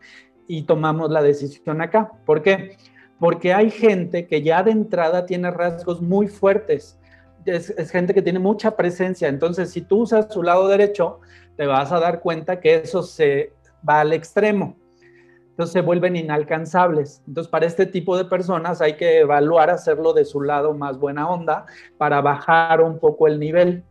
[0.49, 2.13] y tomamos la decisión acá.
[2.27, 2.77] ¿Por qué?
[3.19, 6.99] Porque hay gente que ya de entrada tiene rasgos muy fuertes.
[7.45, 9.29] Es, gente que tiene mucha presencia.
[9.29, 11.21] Entonces, si tú usas su lado derecho,
[11.57, 13.53] te vas a dar cuenta que eso se
[13.89, 14.77] va al extremo
[15.53, 17.23] entonces se vuelven inalcanzables.
[17.27, 21.29] Entonces, para este tipo de personas hay que evaluar hacerlo de su lado más buena
[21.29, 21.67] onda
[21.99, 23.85] para bajar un poco el nivel.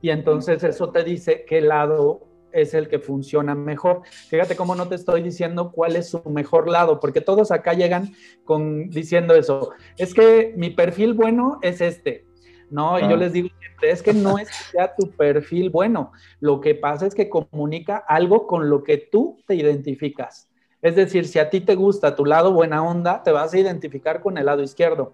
[0.00, 2.20] Y entonces eso te dice qué lado
[2.52, 4.02] es el que funciona mejor.
[4.28, 8.12] Fíjate cómo no te estoy diciendo cuál es su mejor lado, porque todos acá llegan
[8.44, 9.72] con diciendo eso.
[9.96, 12.26] Es que mi perfil bueno es este.
[12.70, 13.16] No, y yo ah.
[13.16, 13.48] les digo
[13.82, 16.12] es que no es que sea tu perfil bueno.
[16.38, 20.48] Lo que pasa es que comunica algo con lo que tú te identificas.
[20.80, 24.20] Es decir, si a ti te gusta tu lado buena onda, te vas a identificar
[24.20, 25.12] con el lado izquierdo.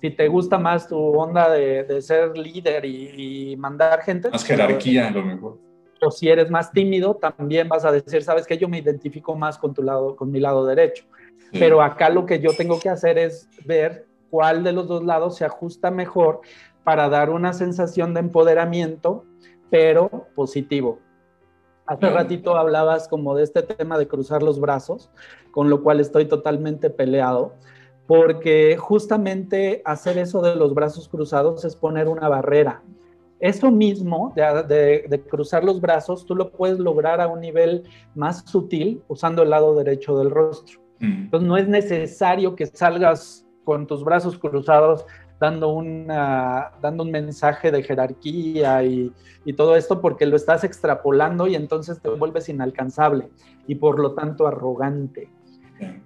[0.00, 4.30] Si te gusta más tu onda de, ser líder y, mandar gente.
[4.30, 5.58] Más jerarquía, a lo mejor.
[6.00, 9.58] O si eres más tímido, también vas a decir, sabes que yo me identifico más
[9.58, 11.04] con tu lado, con mi lado derecho.
[11.52, 15.36] Pero acá lo que yo tengo que hacer es ver cuál de los dos lados
[15.36, 16.40] se ajusta mejor
[16.84, 19.24] para dar una sensación de empoderamiento,
[19.70, 21.00] pero positivo.
[21.88, 25.10] Hace ratito hablabas como de este tema de cruzar los brazos,
[25.52, 27.54] con lo cual estoy totalmente peleado,
[28.06, 32.82] porque justamente hacer eso de los brazos cruzados es poner una barrera.
[33.40, 39.02] Eso mismo de, cruzar los brazos, tú lo puedes lograr a un nivel más sutil
[39.08, 40.80] usando el lado derecho del rostro.
[41.00, 45.06] Entonces no es necesario que salgas con tus brazos cruzados
[45.40, 49.12] dando, una, dando un mensaje de jerarquía y,
[49.44, 53.28] y, todo esto porque lo estás extrapolando y entonces te vuelves inalcanzable
[53.66, 55.30] y por lo tanto arrogante.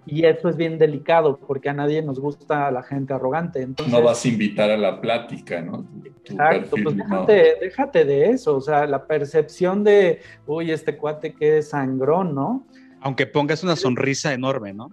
[0.05, 3.63] Y eso es bien delicado porque a nadie nos gusta la gente arrogante.
[3.63, 5.87] Entonces, no vas a invitar a la plática, ¿no?
[6.25, 11.63] exacto, pues déjate, déjate, de eso, o sea, la percepción de, uy, este cuate que
[11.63, 12.67] sangrón, ¿no?
[13.01, 14.89] Aunque pongas una sonrisa enorme, ¿no?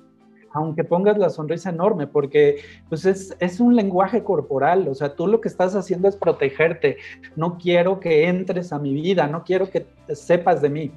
[0.53, 2.57] Aunque pongas la sonrisa enorme, porque
[2.89, 6.97] pues es, es, un lenguaje corporal, o sea, tú lo que estás haciendo es protegerte,
[7.35, 10.91] no quiero que entres a mi vida, no quiero que sepas de mí.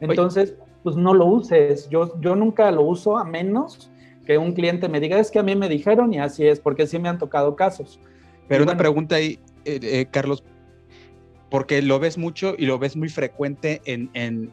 [0.00, 3.90] Entonces, pues no lo uses, yo, yo nunca lo uso a menos
[4.26, 6.86] que un cliente me diga, es que a mí me dijeron y así es, porque
[6.86, 8.00] sí me han tocado casos.
[8.48, 10.44] Pero una pregunta ahí, eh, eh, Carlos,
[11.50, 14.50] porque lo ves mucho y lo ves muy frecuente en, en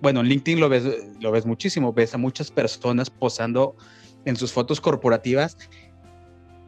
[0.00, 0.84] bueno, en LinkedIn lo ves,
[1.20, 3.76] lo ves muchísimo, ves a muchas personas posando
[4.24, 5.56] en sus fotos corporativas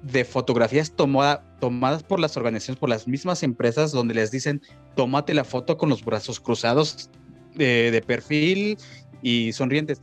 [0.02, 4.62] de fotografías tomadas por las organizaciones, por las mismas empresas, donde les dicen,
[4.96, 7.10] tómate la foto con los brazos cruzados
[7.54, 8.78] de, perfil
[9.22, 10.00] y sonrientes.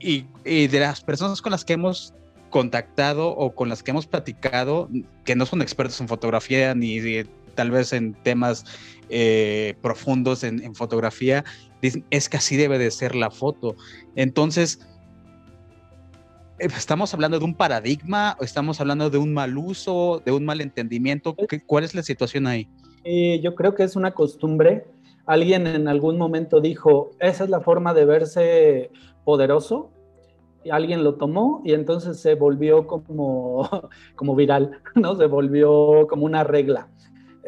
[0.00, 2.14] Y, de las personas con las que hemos
[2.50, 4.88] contactado o con las que hemos platicado,
[5.24, 7.24] que no son expertos en fotografía ni
[7.56, 8.64] tal vez en temas
[9.10, 11.44] eh, profundos en, fotografía,
[11.82, 13.76] dicen, es que así debe de ser la foto.
[14.16, 14.80] Entonces,
[16.58, 20.44] eh, ¿estamos hablando de un paradigma o estamos hablando de un mal uso, de un
[20.44, 21.36] mal entendimiento?
[21.66, 22.68] ¿Cuál es la situación ahí?
[23.04, 24.86] Eh, yo creo que es una costumbre.
[25.26, 28.90] Alguien en algún momento dijo, esa es la forma de verse
[29.24, 29.90] poderoso.
[30.64, 33.68] Y alguien lo tomó y entonces se volvió como,
[34.16, 35.16] como viral, ¿no?
[35.16, 36.88] Se volvió como una regla.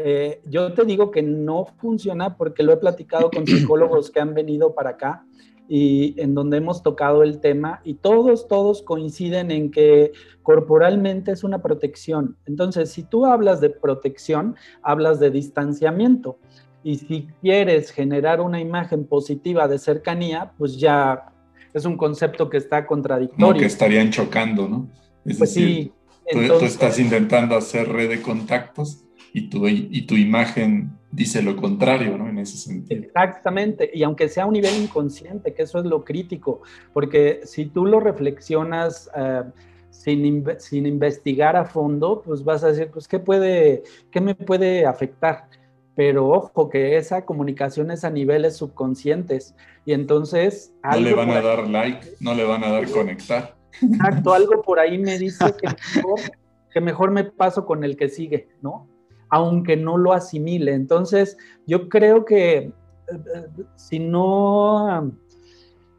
[0.04, 4.34] Eh, yo te digo que no funciona porque lo he platicado con psicólogos que han
[4.34, 5.24] venido para acá
[5.68, 11.44] y en donde hemos tocado el tema y todos, todos coinciden en que corporalmente es
[11.44, 12.36] una protección.
[12.46, 16.38] Entonces, si tú hablas de protección, hablas de distanciamiento.
[16.82, 21.32] Y si quieres generar una imagen positiva de cercanía, pues ya
[21.72, 23.60] es un concepto que está contradictorio.
[23.60, 24.88] que estarían chocando, ¿no?
[25.24, 25.92] Es pues decir,
[26.32, 26.48] sí.
[26.48, 32.16] tú, estás intentando hacer red de contactos y tu, y tu imagen dice lo contrario,
[32.16, 32.28] ¿no?
[32.28, 33.02] En ese sentido.
[33.04, 36.62] Exactamente, y aunque sea a un nivel inconsciente, que eso es lo crítico,
[36.92, 39.42] porque si tú lo reflexionas eh,
[39.90, 44.86] sin, sin, investigar a fondo, pues vas a decir, pues, ¿qué, puede, ¿qué me puede
[44.86, 45.48] afectar?
[45.96, 49.54] Pero ojo, que esa comunicación es a niveles subconscientes,
[49.84, 50.72] y entonces...
[50.84, 53.56] No le van a dar like, no le van a dar conectar.
[53.82, 55.68] Exacto, algo por ahí me dice que
[56.70, 58.88] que mejor me paso con el que sigue, ¿no?
[59.30, 60.74] Aunque no lo asimile.
[60.74, 62.72] Entonces, yo creo que eh,
[63.10, 65.12] eh, si no,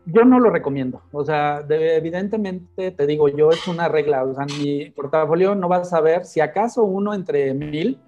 [0.06, 1.02] yo no lo recomiendo.
[1.12, 4.24] O sea, evidentemente te digo, yo es una regla.
[4.24, 8.00] O sea, mi portafolio no vas a ver, si acaso uno entre mil,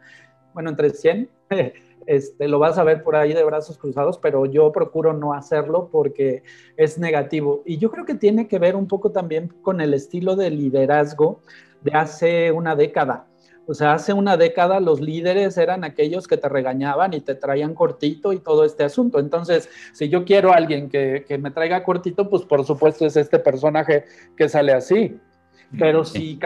[0.53, 1.29] bueno, entre cien,
[2.05, 5.89] este, lo vas a ver por ahí de brazos cruzados, pero yo procuro no hacerlo
[5.91, 6.43] porque
[6.77, 7.63] es negativo.
[7.65, 11.39] Y yo creo que tiene que ver un poco también con el estilo de liderazgo
[11.81, 13.27] de hace una década.
[13.65, 17.73] O sea, hace una década los líderes eran aquellos que te regañaban y te traían
[17.73, 19.19] cortito y todo este asunto.
[19.19, 23.39] Entonces, si yo quiero a alguien que, me traiga cortito, pues por supuesto es este
[23.39, 24.03] personaje
[24.35, 25.17] que sale así.
[25.79, 26.37] Pero si,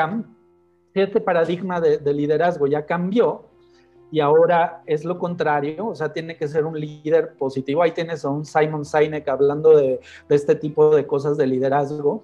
[0.93, 3.45] este paradigma de, liderazgo ya cambió
[4.11, 7.81] y ahora es lo contrario, o sea, tiene que ser un líder positivo.
[7.81, 9.99] Ahí tienes a un Simon Sinek hablando de,
[10.29, 12.23] de este tipo de cosas de liderazgo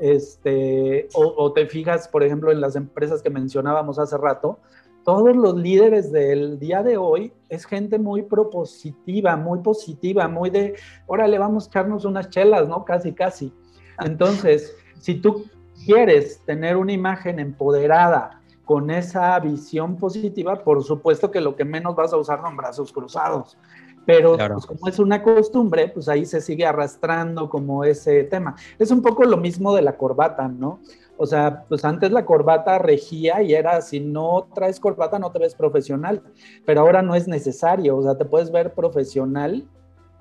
[0.00, 4.58] este, o, te fijas, por ejemplo, en las empresas que mencionábamos hace rato,
[5.04, 10.74] todos los líderes del día de hoy es gente muy propositiva, muy positiva, muy de,
[11.06, 12.84] órale, vamos a echarnos unas chelas, ¿no?
[12.84, 13.52] Casi, casi.
[13.98, 15.46] Entonces, si tú
[15.84, 21.96] quieres tener una imagen empoderada con esa visión positiva, por supuesto que lo que menos
[21.96, 23.58] vas a usar son brazos cruzados.
[24.06, 28.56] Pero pues, como es una costumbre, pues ahí se sigue arrastrando como ese tema.
[28.78, 30.80] Es un poco lo mismo de la corbata, ¿no?
[31.16, 35.38] O sea, pues antes la corbata regía y era, si no traes corbata no te
[35.38, 36.22] ves profesional,
[36.64, 39.68] pero ahora no es necesario, o sea, te puedes ver profesional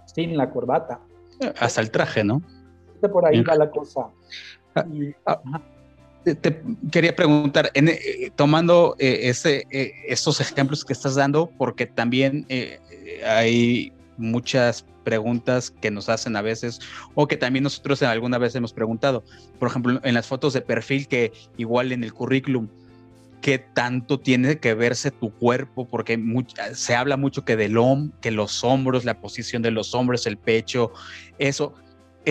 [0.06, 1.00] sin la corbata.
[1.58, 2.42] Hasta el traje, ¿no?
[3.14, 4.10] Por ahí va la cosa.
[4.76, 4.86] Ah,
[5.26, 5.62] ah,
[6.24, 6.62] te,
[6.92, 12.46] quería preguntar, eh, tomando eh, ese, eh, estos ejemplos que estás dando, porque también
[13.26, 16.80] hay muchas preguntas que nos hacen a veces
[17.16, 19.24] o que también nosotros alguna vez hemos preguntado.
[19.58, 22.68] Por ejemplo, en las fotos de perfil que igual en el currículum,
[23.42, 25.88] ¿qué tanto tiene que verse tu cuerpo?
[25.88, 26.22] Porque
[26.74, 27.78] se habla mucho que del
[28.22, 30.92] que los hombros, la posición de los hombros, el pecho,
[31.40, 31.74] eso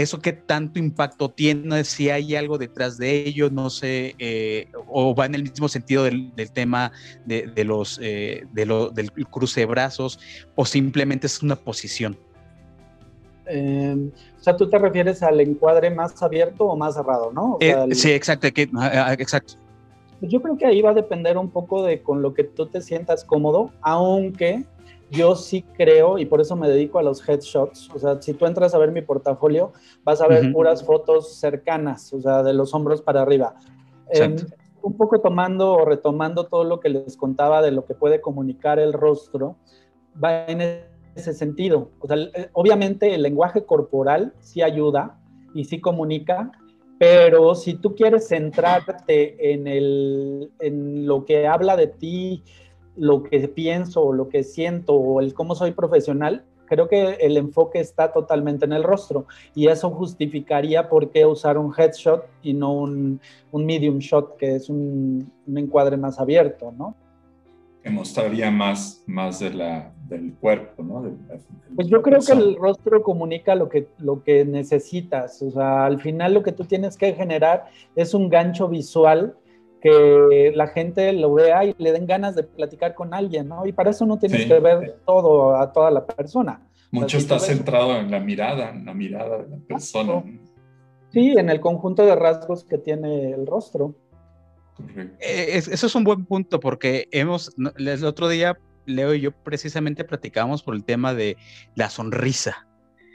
[0.03, 5.15] eso qué tanto impacto tiene, si hay algo detrás de ello, no sé, eh, o
[5.15, 6.93] va en el mismo sentido del, tema
[7.25, 10.19] de, los, eh, del cruce de brazos,
[10.55, 12.17] o simplemente es una posición.
[13.47, 17.57] Em, o sea, tú te refieres al encuadre más abierto o más cerrado, ¿no?
[17.61, 18.47] Eh, sí, exacto,
[18.77, 19.55] ah, ah, exacto.
[20.21, 22.67] Pues yo creo que ahí va a depender un poco de con lo que tú
[22.67, 24.65] te sientas cómodo, aunque
[25.11, 28.47] yo sí creo, y por eso me dedico a los headshots, o sea, si tú
[28.47, 29.73] entras a ver mi portafolio,
[30.05, 33.55] vas a ver puras fotos cercanas, o sea, de los hombros para arriba.
[34.11, 34.37] Em,
[34.83, 38.79] un poco tomando o retomando todo lo que les contaba de lo que puede comunicar
[38.79, 39.57] el rostro,
[40.23, 40.83] va en
[41.15, 41.91] ese sentido.
[42.01, 45.19] O sea, eh, obviamente el lenguaje corporal sí ayuda
[45.55, 46.53] y sí comunica,
[46.99, 52.45] pero si tú quieres centrarte en, el, en lo que habla de ti,
[52.99, 57.37] lo que pienso o lo que siento o el cómo soy profesional, creo que el
[57.37, 62.53] enfoque está totalmente en el rostro y eso justificaría por qué usar un headshot y
[62.53, 63.21] no un,
[63.53, 66.95] medium shot, que es un, encuadre más abierto, ¿no?
[67.83, 71.11] Que mostraría más, más de la, del cuerpo, ¿no?
[71.75, 76.01] pues yo creo que el rostro comunica lo que, lo que necesitas, o sea, al
[76.01, 79.37] final lo que tú tienes que generar es un gancho visual
[79.81, 83.67] que la gente lo vea y le den ganas de platicar con alguien, ¿no?
[83.67, 86.63] Y para eso no tienes que ver todo a toda la persona.
[86.91, 90.25] Mucho está centrado en la mirada, en la mirada de la persona.
[91.11, 93.95] Sí, en el conjunto de rasgos que tiene el rostro.
[95.21, 98.57] Eh, eso es un buen punto porque hemos, el otro día
[98.87, 101.37] Leo y yo precisamente platicábamos por el tema de
[101.75, 102.68] la sonrisa.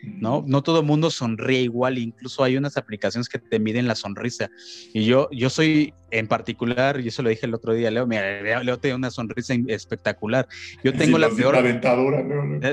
[0.04, 0.44] ¿No?
[0.48, 4.50] No todo el mundo sonríe igual, incluso hay unas aplicaciones que te miden la sonrisa.
[4.94, 8.64] Y yo, yo soy en particular, y eso lo dije el otro día, Leo, mira,
[8.64, 10.48] Leo tiene una sonrisa espectacular.
[10.84, 11.56] Yo tengo la peor...
[11.56, 12.24] La dentadura,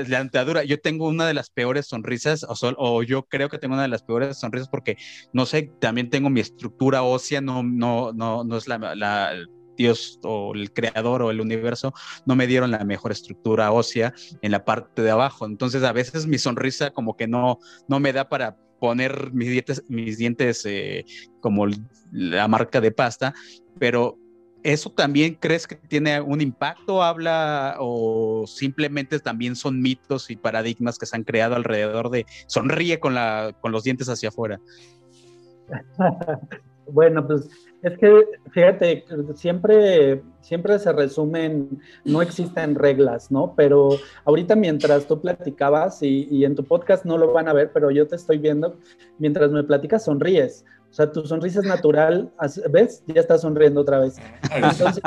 [0.07, 3.73] La, dentadura, yo tengo una de las peores sonrisas, o, o, yo creo que tengo
[3.73, 4.97] una de las peores sonrisas porque,
[5.33, 9.33] no sé, también tengo mi estructura ósea, no, no, no, no es la, la
[9.77, 11.93] Dios o el creador o el universo
[12.25, 15.45] no me dieron la mejor estructura ósea en la parte de abajo.
[15.45, 19.83] Entonces a veces mi sonrisa como que no, no me da para poner mis dientes,
[19.87, 21.05] mis dientes eh,
[21.39, 21.67] como
[22.11, 23.33] la marca de pasta,
[23.79, 24.17] pero
[24.63, 30.99] ¿Eso también crees que tiene un impacto, habla o simplemente también son mitos y paradigmas
[30.99, 34.59] que se han creado alrededor de sonríe con, la, con los dientes hacia afuera?
[36.91, 37.49] bueno, pues
[37.81, 43.53] es que, fíjate, siempre, siempre se resumen, no existen reglas, ¿no?
[43.55, 47.71] Pero ahorita mientras tú platicabas y, y, en tu podcast no lo van a ver,
[47.73, 48.77] pero yo te estoy viendo,
[49.17, 50.63] mientras me platicas sonríes.
[50.91, 52.29] O sea, tu sonrisa es natural,
[52.69, 53.01] ¿ves?
[53.07, 54.17] Ya estás sonriendo otra vez.
[54.53, 55.01] Entonces,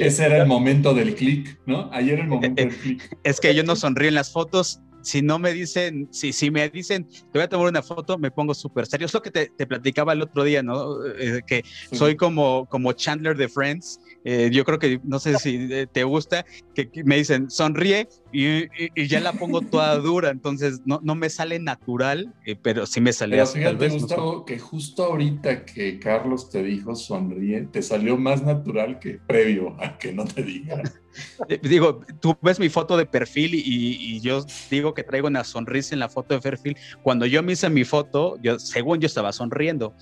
[0.00, 1.90] Ese era el momento del clic, ¿no?
[1.92, 3.18] Ayer era el momento del clic.
[3.24, 6.68] Es que yo no sonrío en las fotos si no me dicen, si, si me
[6.68, 9.06] dicen, te voy a tomar una foto, me pongo súper serio.
[9.06, 11.02] Es lo que te, te, platicaba el otro día, ¿no?
[11.06, 14.00] Eh, que soy como, como Chandler de Friends.
[14.24, 16.44] Eh, yo creo que, no sé si eh, te gusta,
[16.74, 18.64] que, me dicen, sonríe y,
[18.94, 20.30] y, ya la pongo toda dura.
[20.30, 25.04] Entonces, no, no me sale natural, pero sí me sale pero fíjate, Gustavo, que justo
[25.04, 30.24] ahorita que Carlos te dijo sonríe, te salió más natural que previo a que no
[30.24, 30.82] te diga.
[31.62, 35.94] digo, tú ves mi foto de perfil y, y, yo digo que traigo una sonrisa
[35.94, 36.76] en la foto de perfil.
[37.02, 39.94] Cuando yo me hice mi foto, yo, según yo estaba sonriendo.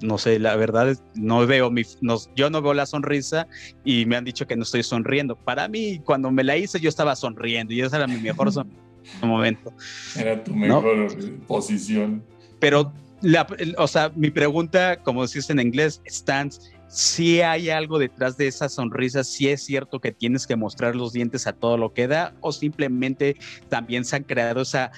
[0.00, 3.46] No sé, la verdad, no veo mi, no, yo no veo la sonrisa
[3.84, 5.36] y me han dicho que no estoy sonriendo.
[5.36, 8.50] Para mí, cuando me la hice, yo estaba sonriendo y esa era mi mejor
[9.22, 9.72] momento.
[10.16, 11.08] Era tu mejor
[11.46, 12.22] posición.
[12.60, 13.46] Pero, la,
[13.78, 16.60] o sea, mi pregunta, como decís en inglés, stands
[16.94, 21.12] si hay algo detrás de esa sonrisa, si es cierto que tienes que mostrar los
[21.12, 23.36] dientes a todo lo que da o simplemente
[23.68, 24.92] también se han creado esa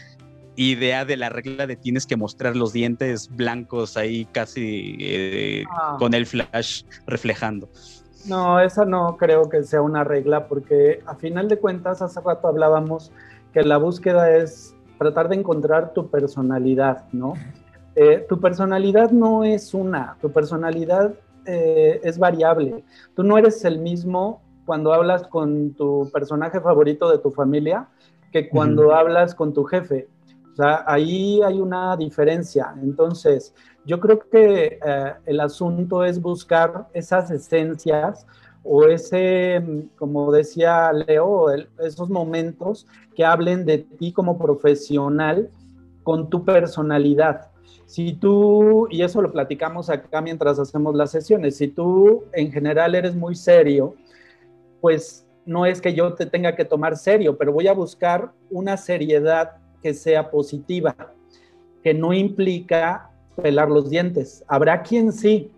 [0.57, 5.97] idea de la regla de tienes que mostrar los dientes blancos ahí casi eh, ah.
[5.99, 7.69] con el flash reflejando.
[8.27, 12.49] No, esa no creo que sea una regla porque a final de cuentas hace rato
[12.49, 13.13] hablábamos
[13.53, 17.35] que la búsqueda es tratar de encontrar tu personalidad, ¿no?
[17.95, 21.15] Eh, tu personalidad no es una, tu personalidad
[21.47, 22.85] eh, es variable.
[23.15, 27.89] Tú no eres el mismo cuando hablas con tu personaje favorito de tu familia
[28.33, 30.09] que cuando hablas con tu jefe.
[30.57, 32.75] O sea, ahí hay una diferencia.
[32.83, 33.55] Entonces,
[33.85, 38.27] yo creo que eh, el asunto es buscar esas esencias
[38.65, 39.63] o ese,
[39.99, 41.49] como decía Leo,
[41.79, 45.51] esos momentos que hablen de ti como profesional
[46.03, 47.51] con tu personalidad.
[47.85, 52.95] Si tú, y eso lo platicamos acá mientras hacemos las sesiones, si tú en general
[52.95, 53.95] eres muy serio,
[54.81, 58.79] pues no es que yo te tenga que tomar serio, pero voy a buscar una
[58.79, 60.95] seriedad que sea positiva,
[61.83, 63.11] que no implica
[63.41, 64.45] pelar los dientes.
[64.49, 65.51] Habrá quien sí.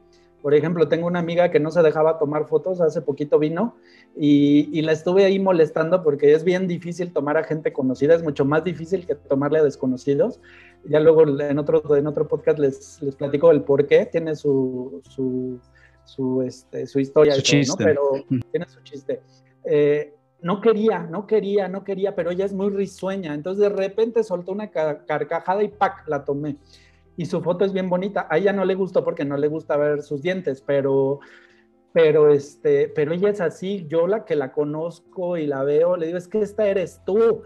[0.42, 3.74] Por ejemplo, tengo una amiga que no se dejaba tomar fotos, hace poquito vino
[4.16, 8.22] y, y, la estuve ahí molestando porque es bien difícil tomar a gente conocida, es
[8.22, 10.40] mucho más difícil que tomarle a desconocidos
[10.84, 15.00] ya luego en otro, en otro podcast les, les platico el por qué, tiene su,
[15.08, 15.60] su,
[16.04, 17.76] su, este, su historia, ¿no?
[17.76, 19.20] pero tiene su chiste.
[19.64, 24.22] Eh, no quería, no quería, no quería, pero ella es muy risueña, entonces de repente
[24.22, 26.06] soltó una carcajada y ¡pac!
[26.06, 26.56] la tomé.
[27.16, 28.28] Y su foto es bien bonita.
[28.30, 31.18] A ella no le gustó porque no le gusta ver sus dientes, pero,
[31.92, 33.86] pero, este, pero ella es así.
[33.88, 37.42] Yo la que la conozco y la veo, le digo, es que esta eres tú.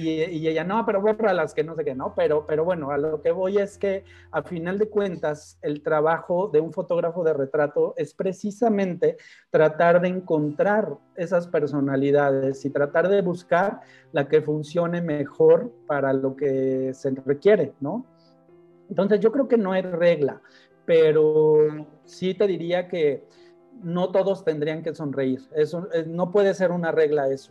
[0.00, 2.98] Y, ella, no, pero borra las que no sé qué, no, pero, pero bueno, a
[2.98, 7.32] lo que voy es que a final de cuentas el trabajo de un fotógrafo de
[7.32, 9.16] retrato es precisamente
[9.50, 13.80] tratar de encontrar esas personalidades y tratar de buscar
[14.12, 18.06] la que funcione mejor para lo que se requiere, ¿no?
[18.88, 20.40] Entonces yo creo que no hay regla,
[20.86, 23.24] pero sí te diría que
[23.82, 25.40] no todos tendrían que sonreír.
[25.56, 27.50] Eso eh, no puede ser una regla eso.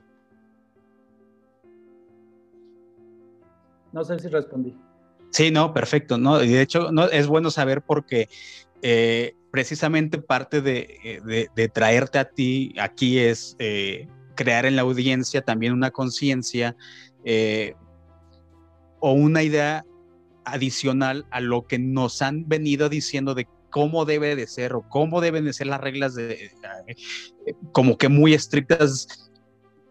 [3.93, 4.75] No sé si respondí.
[5.31, 6.17] Sí, no, perfecto.
[6.17, 8.29] No, y de hecho, no, es bueno saber porque
[8.81, 15.41] eh, precisamente parte eh, de, traerte a ti aquí es eh, crear en la audiencia
[15.41, 16.75] también una conciencia
[18.99, 19.83] o una idea
[20.45, 25.19] adicional a lo que nos han venido diciendo de cómo debe de ser o cómo
[25.19, 26.51] deben de ser las reglas de
[27.73, 29.26] como que muy estrictas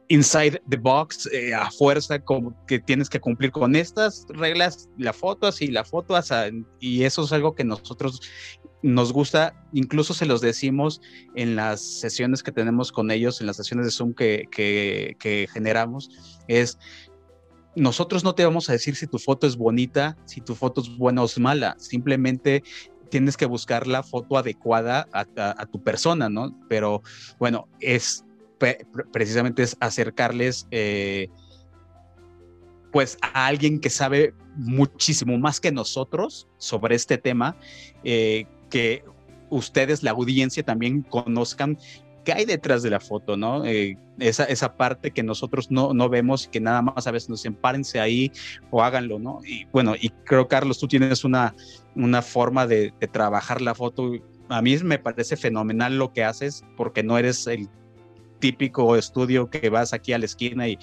[0.09, 5.13] inside the box eh, a fuerza como que tienes que cumplir con estas reglas, la
[5.13, 6.15] foto así, la foto
[6.81, 8.21] y eso es algo que nosotros
[8.83, 11.01] nos gusta, incluso se los decimos
[11.35, 15.49] en las sesiones que tenemos con ellos, en las sesiones de Zoom que, que, que
[15.53, 16.11] generamos,
[16.47, 16.79] es
[17.75, 20.97] nosotros no te vamos a decir si tu foto es bonita, si tu foto es
[20.97, 22.63] buena o es mala, simplemente
[23.11, 26.59] tienes que buscar la foto adecuada a, a, tu persona, ¿no?
[26.69, 27.03] Pero
[27.39, 28.26] bueno, es
[29.13, 31.29] precisamente es acercarles eh,
[32.93, 37.57] pues a alguien que sabe muchísimo más que nosotros sobre este tema,
[38.05, 39.05] eh, que
[39.51, 41.79] ustedes, la audiencia, también conozcan
[42.25, 43.65] qué hay detrás de la foto, ¿no?
[43.65, 47.45] Eh, esa, esa parte que nosotros no, no vemos que nada más a veces nos
[47.45, 48.33] empárense ahí
[48.71, 49.41] o háganlo, ¿no?
[49.45, 51.55] Y bueno, y creo, Carlos, tú tienes una,
[51.95, 54.13] una forma de trabajar la foto.
[54.49, 57.69] A mí me parece fenomenal lo que haces porque no eres el
[58.39, 60.79] típico estudio que vas aquí a la esquina y,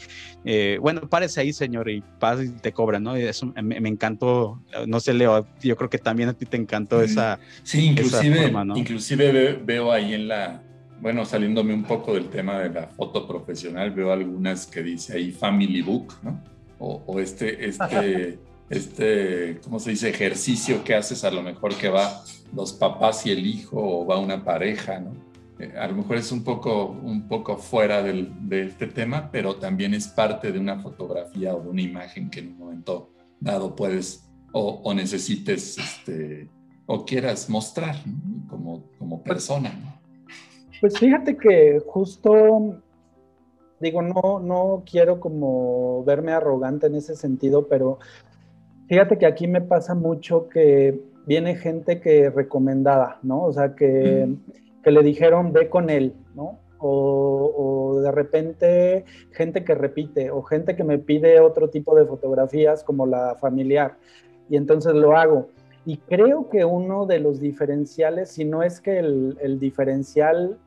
[0.46, 2.04] eh, bueno, párese ahí, señor, y
[2.42, 3.18] y te cobran, ¿no?
[3.18, 7.02] Y eso me, encantó, no sé, Leo, yo creo que también a ti te encantó
[7.02, 7.40] esa.
[7.64, 10.64] Sí, inclusive, inclusive veo ahí en la,
[11.02, 15.32] bueno, saliéndome un poco del tema de la foto profesional, veo algunas que dice ahí
[15.32, 16.42] Family Book, ¿no?
[16.80, 18.40] O, este, este,
[18.70, 20.10] este, ¿cómo se dice?
[20.10, 22.24] Ejercicio que haces a lo mejor que va
[22.54, 25.33] los papás y el hijo o va una pareja, ¿no?
[25.64, 29.56] Eh, a lo mejor es un poco, un poco fuera del, de este tema, pero
[29.56, 33.76] también es parte de una fotografía o de una imagen que en un momento dado
[33.76, 36.48] puedes o, necesites este,
[36.86, 37.96] o quieras mostrar
[38.48, 39.72] como, como persona.
[40.80, 42.82] Pues fíjate que justo,
[43.80, 47.98] digo, no, no quiero como verme arrogante en ese sentido, pero
[48.88, 53.44] fíjate que aquí me pasa mucho que viene gente que recomendada, ¿no?
[53.44, 54.28] O sea, que
[54.84, 56.60] que le dijeron ve con él, ¿no?
[56.86, 62.84] O, de repente gente que repite o gente que me pide otro tipo de fotografías
[62.84, 63.96] como la familiar
[64.50, 65.48] y entonces lo hago.
[65.86, 70.58] Y creo que uno de los diferenciales, si no es que el, el diferencial,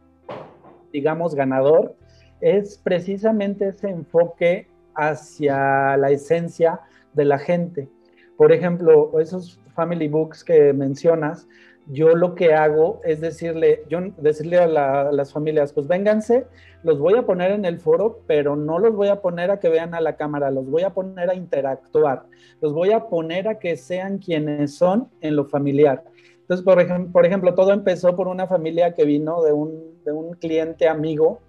[0.92, 1.94] digamos, ganador,
[2.40, 6.80] es precisamente ese enfoque hacia la esencia
[7.12, 7.88] de la gente.
[8.36, 11.46] Por ejemplo, esos family books que mencionas,
[11.88, 14.66] yo lo que hago es decirle, yo decirle a,
[15.12, 16.46] las familias, pues vénganse,
[16.82, 19.68] los voy a poner en el foro, pero no los voy a poner a que
[19.68, 22.24] vean a la cámara, los voy a poner a interactuar,
[22.60, 26.04] los voy a poner a que sean quienes son en lo familiar.
[26.40, 30.12] Entonces, por, ejemplo, por ejemplo todo empezó por una familia que vino de un, de
[30.12, 31.40] un cliente amigo,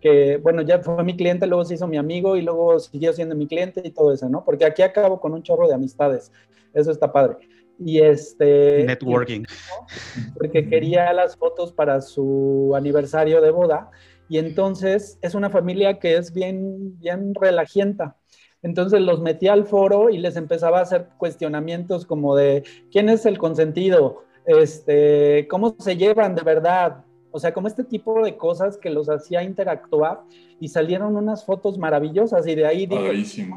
[0.00, 3.34] que, bueno, ya fue mi cliente, luego se hizo mi amigo y luego siguió siendo
[3.34, 4.44] mi cliente y todo eso, ¿no?
[4.44, 6.32] Porque aquí acabo con un chorro de amistades,
[6.72, 7.36] eso está padre
[7.84, 9.44] y este networking.
[10.38, 13.90] porque quería las fotos para su aniversario de boda.
[14.28, 18.16] Y entonces es una familia que es bien bien relajienta.
[18.62, 23.26] Entonces los metí al foro y les empezaba a hacer cuestionamientos como de quién es
[23.26, 28.76] el consentido este cómo se llevan de verdad o sea, como este tipo de cosas
[28.76, 30.22] que los hacía interactuar
[30.58, 33.48] y salieron unas fotos maravillosas y de ahí dije,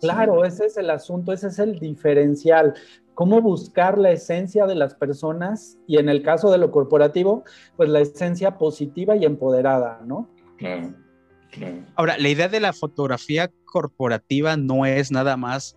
[0.00, 2.74] Claro, ese es el asunto, ese es el diferencial
[3.14, 7.44] cómo buscar la esencia de las personas y en el caso de lo corporativo,
[7.76, 10.28] pues la esencia positiva y empoderada, ¿no?
[10.56, 10.94] Claro,
[11.50, 11.78] claro.
[11.96, 15.76] Ahora, la idea de la fotografía corporativa no es nada más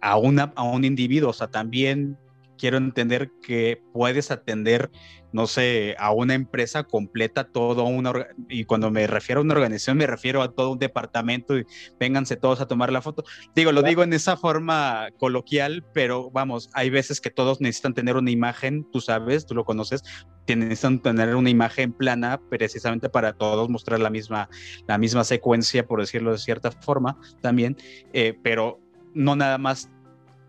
[0.00, 2.16] a, una, a un individuo, o sea, también
[2.58, 4.90] quiero entender que puedes atender
[5.32, 8.12] no sé, a una empresa completa, todo una,
[8.48, 11.64] y cuando me refiero a una organización, me refiero a todo un departamento y
[11.98, 13.24] vénganse todos a tomar la foto.
[13.54, 18.16] Digo, lo digo en esa forma coloquial, pero vamos, hay veces que todos necesitan tener
[18.16, 20.02] una imagen, tú sabes, tú lo conoces,
[20.46, 24.50] necesitan tener una imagen plana precisamente para todos mostrar la misma,
[24.86, 27.76] la misma secuencia, por decirlo de cierta forma también,
[28.12, 28.80] eh, pero
[29.14, 29.88] no nada más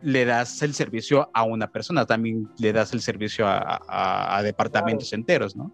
[0.04, 5.56] le das el servicio a una persona, también le das el servicio a, departamentos enteros,
[5.56, 5.72] ¿no?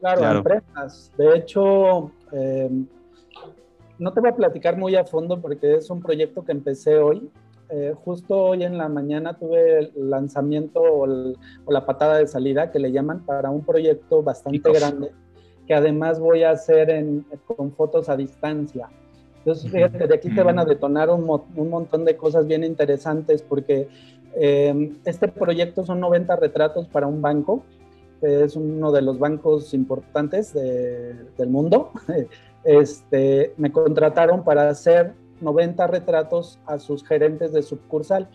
[0.00, 1.10] Claro, a empresas.
[1.16, 2.86] De hecho, em,
[3.98, 7.30] no te voy a platicar muy a fondo porque es un proyecto que empecé hoy.
[7.70, 12.78] Eh, justo hoy en la mañana tuve el lanzamiento o, la patada de salida que
[12.78, 15.12] le llaman para un proyecto bastante grande
[15.66, 17.04] que además voy a hacer
[17.46, 18.88] con fotos a distancia.
[19.44, 23.42] Entonces, fíjate, de aquí te van a detonar un, un montón de cosas bien interesantes
[23.42, 23.88] porque
[24.34, 27.64] eh, este proyecto son 90 retratos para un banco,
[28.20, 31.90] que es uno de los bancos importantes del mundo.
[32.64, 38.28] Este, me contrataron para hacer 90 retratos a sus gerentes de sucursal,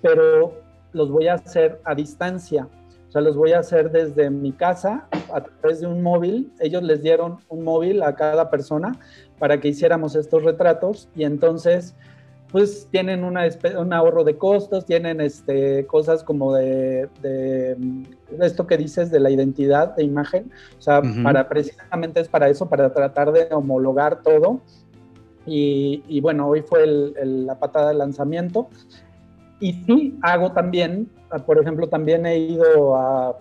[0.00, 0.54] pero
[0.94, 2.68] los voy a hacer a distancia.
[3.08, 6.52] O sea, los voy a hacer desde mi casa a través de un móvil.
[6.60, 8.98] Ellos les dieron un móvil a cada persona
[9.38, 11.94] para que hiciéramos estos retratos y entonces
[12.50, 13.42] pues tienen una
[13.78, 17.76] un ahorro de costos, tienen este, cosas como de, de,
[18.40, 22.68] esto que dices de la identidad de imagen, o sea, para, precisamente es para eso,
[22.68, 24.60] para tratar de homologar todo.
[25.44, 28.68] Y, y bueno, hoy fue el, la patada de lanzamiento.
[29.58, 31.10] Y sí, hago también,
[31.46, 33.38] por ejemplo, también he ido a,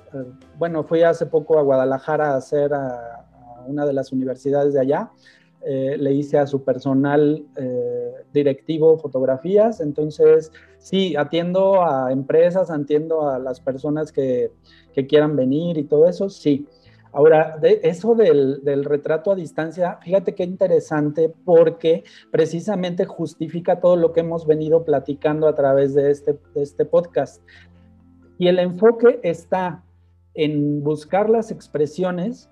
[0.57, 3.25] bueno, fui hace poco a Guadalajara a hacer a
[3.67, 5.11] una de las universidades de allá,
[5.67, 13.27] eh, le hice a su personal eh, directivo fotografías, entonces sí, atiendo a empresas, atiendo
[13.27, 14.51] a las personas que,
[14.93, 16.67] que quieran venir y todo eso, sí.
[17.15, 24.19] Ahora, eso del, retrato a distancia, fíjate qué interesante porque precisamente justifica todo lo que
[24.19, 27.41] hemos venido platicando a través de este, de este podcast.
[28.37, 29.81] Y el enfoque está
[30.33, 32.49] en buscar las expresiones.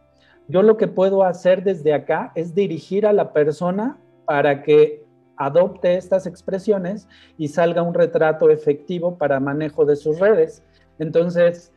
[0.47, 5.03] Yo lo que puedo hacer desde acá es dirigir a la persona para que
[5.35, 10.63] adopte estas expresiones y salga un retrato efectivo para manejo de sus redes.
[10.99, 11.73] Entonces,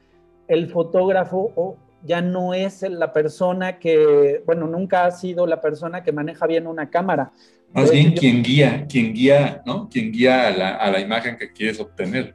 [0.47, 6.13] el fotógrafo ya no es la persona que, bueno, nunca ha sido la persona que
[6.13, 7.33] maneja bien una cámara.
[7.73, 9.89] Más bien quien guía, quien guía, ¿no?
[9.89, 12.35] Quien guía a la, a la imagen que quieres obtener.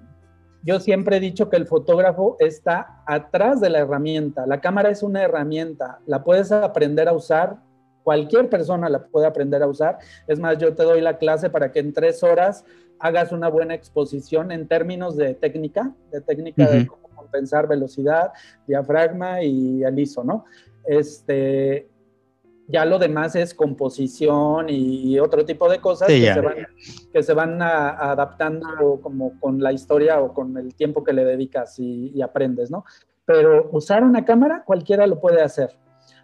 [0.63, 4.45] Yo siempre he dicho que el fotógrafo está atrás de la herramienta.
[4.45, 7.57] La cámara es una herramienta, la puedes aprender a usar,
[8.03, 9.97] cualquier persona la puede aprender a usar.
[10.27, 12.63] Es más, yo te doy la clase para que en tres horas
[12.99, 16.87] hagas una buena exposición en términos de técnica, de técnica de
[17.31, 18.31] compensar velocidad,
[18.67, 20.45] diafragma y aliso, ¿no?
[20.85, 21.87] Este,
[22.67, 29.39] ya lo demás es composición y otro tipo de cosas que, se van, adaptando como
[29.39, 32.85] con la historia o con el tiempo que le dedicas y, y, aprendes, ¿no?
[33.25, 35.77] Pero usar una cámara cualquiera lo puede hacer.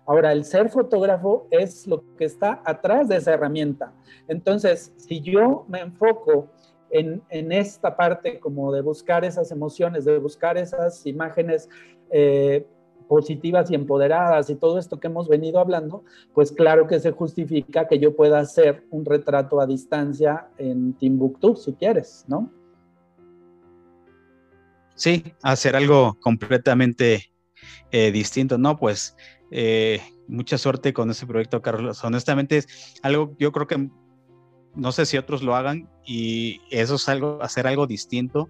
[0.05, 3.93] Ahora, el ser fotógrafo es lo que está atrás de esa herramienta.
[4.29, 6.47] Entonces, si yo me enfoco
[6.89, 11.69] en, esta parte como de buscar esas emociones, de buscar esas imágenes
[12.11, 12.65] eh,
[13.07, 17.88] positivas y empoderadas y todo esto que hemos venido hablando, pues claro que se justifica
[17.88, 22.51] que yo pueda hacer un retrato a distancia en Timbuktu, si quieres, ¿no?
[24.95, 27.31] Sí, hacer algo completamente
[27.91, 28.77] eh, distinto, ¿no?
[28.77, 29.15] Pues
[29.51, 32.03] eh, mucha suerte con ese proyecto, Carlos.
[32.03, 32.67] Honestamente es
[33.03, 33.89] algo, yo creo que
[34.78, 38.49] no sé si otros lo hagan y eso es algo, hacer algo distinto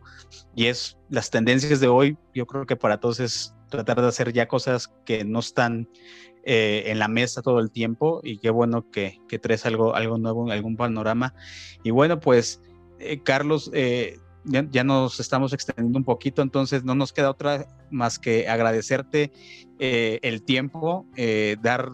[0.55, 4.33] y es las tendencias de hoy, yo creo que para todos es tratar de hacer
[4.33, 5.89] ya cosas que no están
[6.43, 10.17] eh, en la mesa todo el tiempo y qué bueno que, que traes algo, algo
[10.17, 11.33] nuevo, algún panorama.
[11.83, 12.61] Y bueno, pues
[12.99, 18.17] eh, Carlos, eh, ya, nos estamos extendiendo un poquito, entonces no nos queda otra más
[18.17, 19.33] que agradecerte
[19.77, 21.05] el tiempo,
[21.61, 21.91] dar,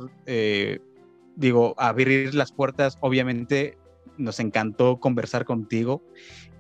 [1.36, 3.78] digo, abrir las puertas, obviamente
[4.18, 6.03] nos encantó conversar contigo.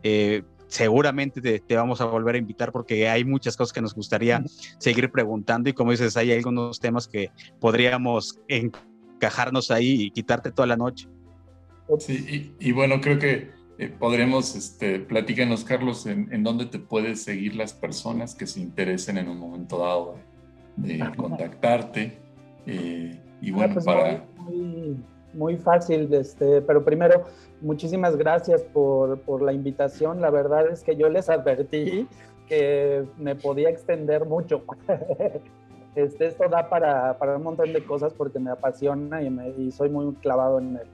[0.03, 4.43] Eh, seguramente te, vamos a volver a invitar porque hay muchas cosas que nos gustaría
[4.79, 7.29] seguir preguntando y como dices, hay algunos temas que
[7.59, 11.07] podríamos encajarnos ahí y quitarte toda la noche.
[11.99, 17.55] Sí, y, bueno, creo que eh, podremos, este, platícanos, Carlos, en, dónde te puedes seguir
[17.55, 20.17] las personas que se interesen en un momento dado
[20.77, 22.17] de, contactarte.
[22.65, 24.97] Eh, y ah, bueno, pues para muy
[25.57, 27.23] fácil, este, pero primero,
[27.61, 30.21] muchísimas gracias por, por, la invitación.
[30.21, 32.07] La verdad es que yo les advertí
[32.47, 34.63] que me podía extender mucho.
[35.95, 39.71] Este, esto da para, para, un montón de cosas porque me apasiona y, me, y
[39.71, 40.87] soy muy clavado en el,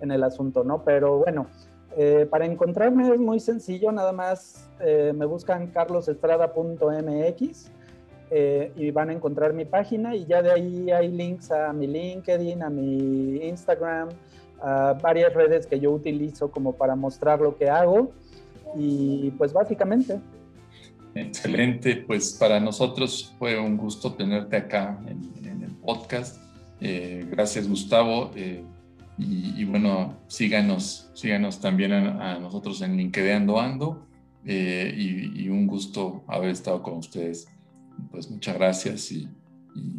[0.00, 0.82] en el, asunto, ¿no?
[0.82, 1.46] Pero bueno,
[1.94, 7.70] eh, para encontrarme es muy sencillo, nada más eh, me buscan carlosestrada.mx
[8.30, 11.86] eh, y van a encontrar mi página y ya de ahí hay links a mi
[11.86, 14.08] LinkedIn, a mi Instagram,
[14.60, 18.12] a varias redes que yo utilizo como para mostrar lo que hago.
[18.74, 20.18] Y pues básicamente.
[21.14, 26.42] Excelente, pues para nosotros fue un gusto tenerte acá en, el podcast.
[26.80, 28.32] Eh, gracias Gustavo.
[28.34, 28.64] Eh,
[29.18, 34.02] y, bueno, síganos, síganos también a, nosotros en LinkedIn Ando.
[34.44, 37.48] Y, y un gusto haber estado con ustedes
[38.10, 39.28] pues muchas gracias y,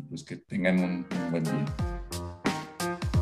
[0.09, 1.65] pues que tengan un, buen día.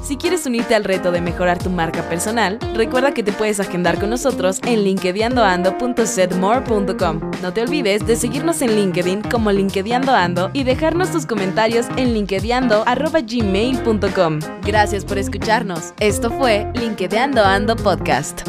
[0.06, 4.00] Si quieres unirte al reto de mejorar tu marca personal, recuerda que te puedes agendar
[4.00, 7.32] con nosotros en linkedinando.setmore.com.
[7.42, 14.40] No te olvides de seguirnos en LinkedIn como LinkedInando y dejarnos tus comentarios en linkedinando.gmail.com.
[14.62, 15.96] Gracias por escucharnos.
[16.00, 18.48] Esto fue LinkedInando Ando Podcast.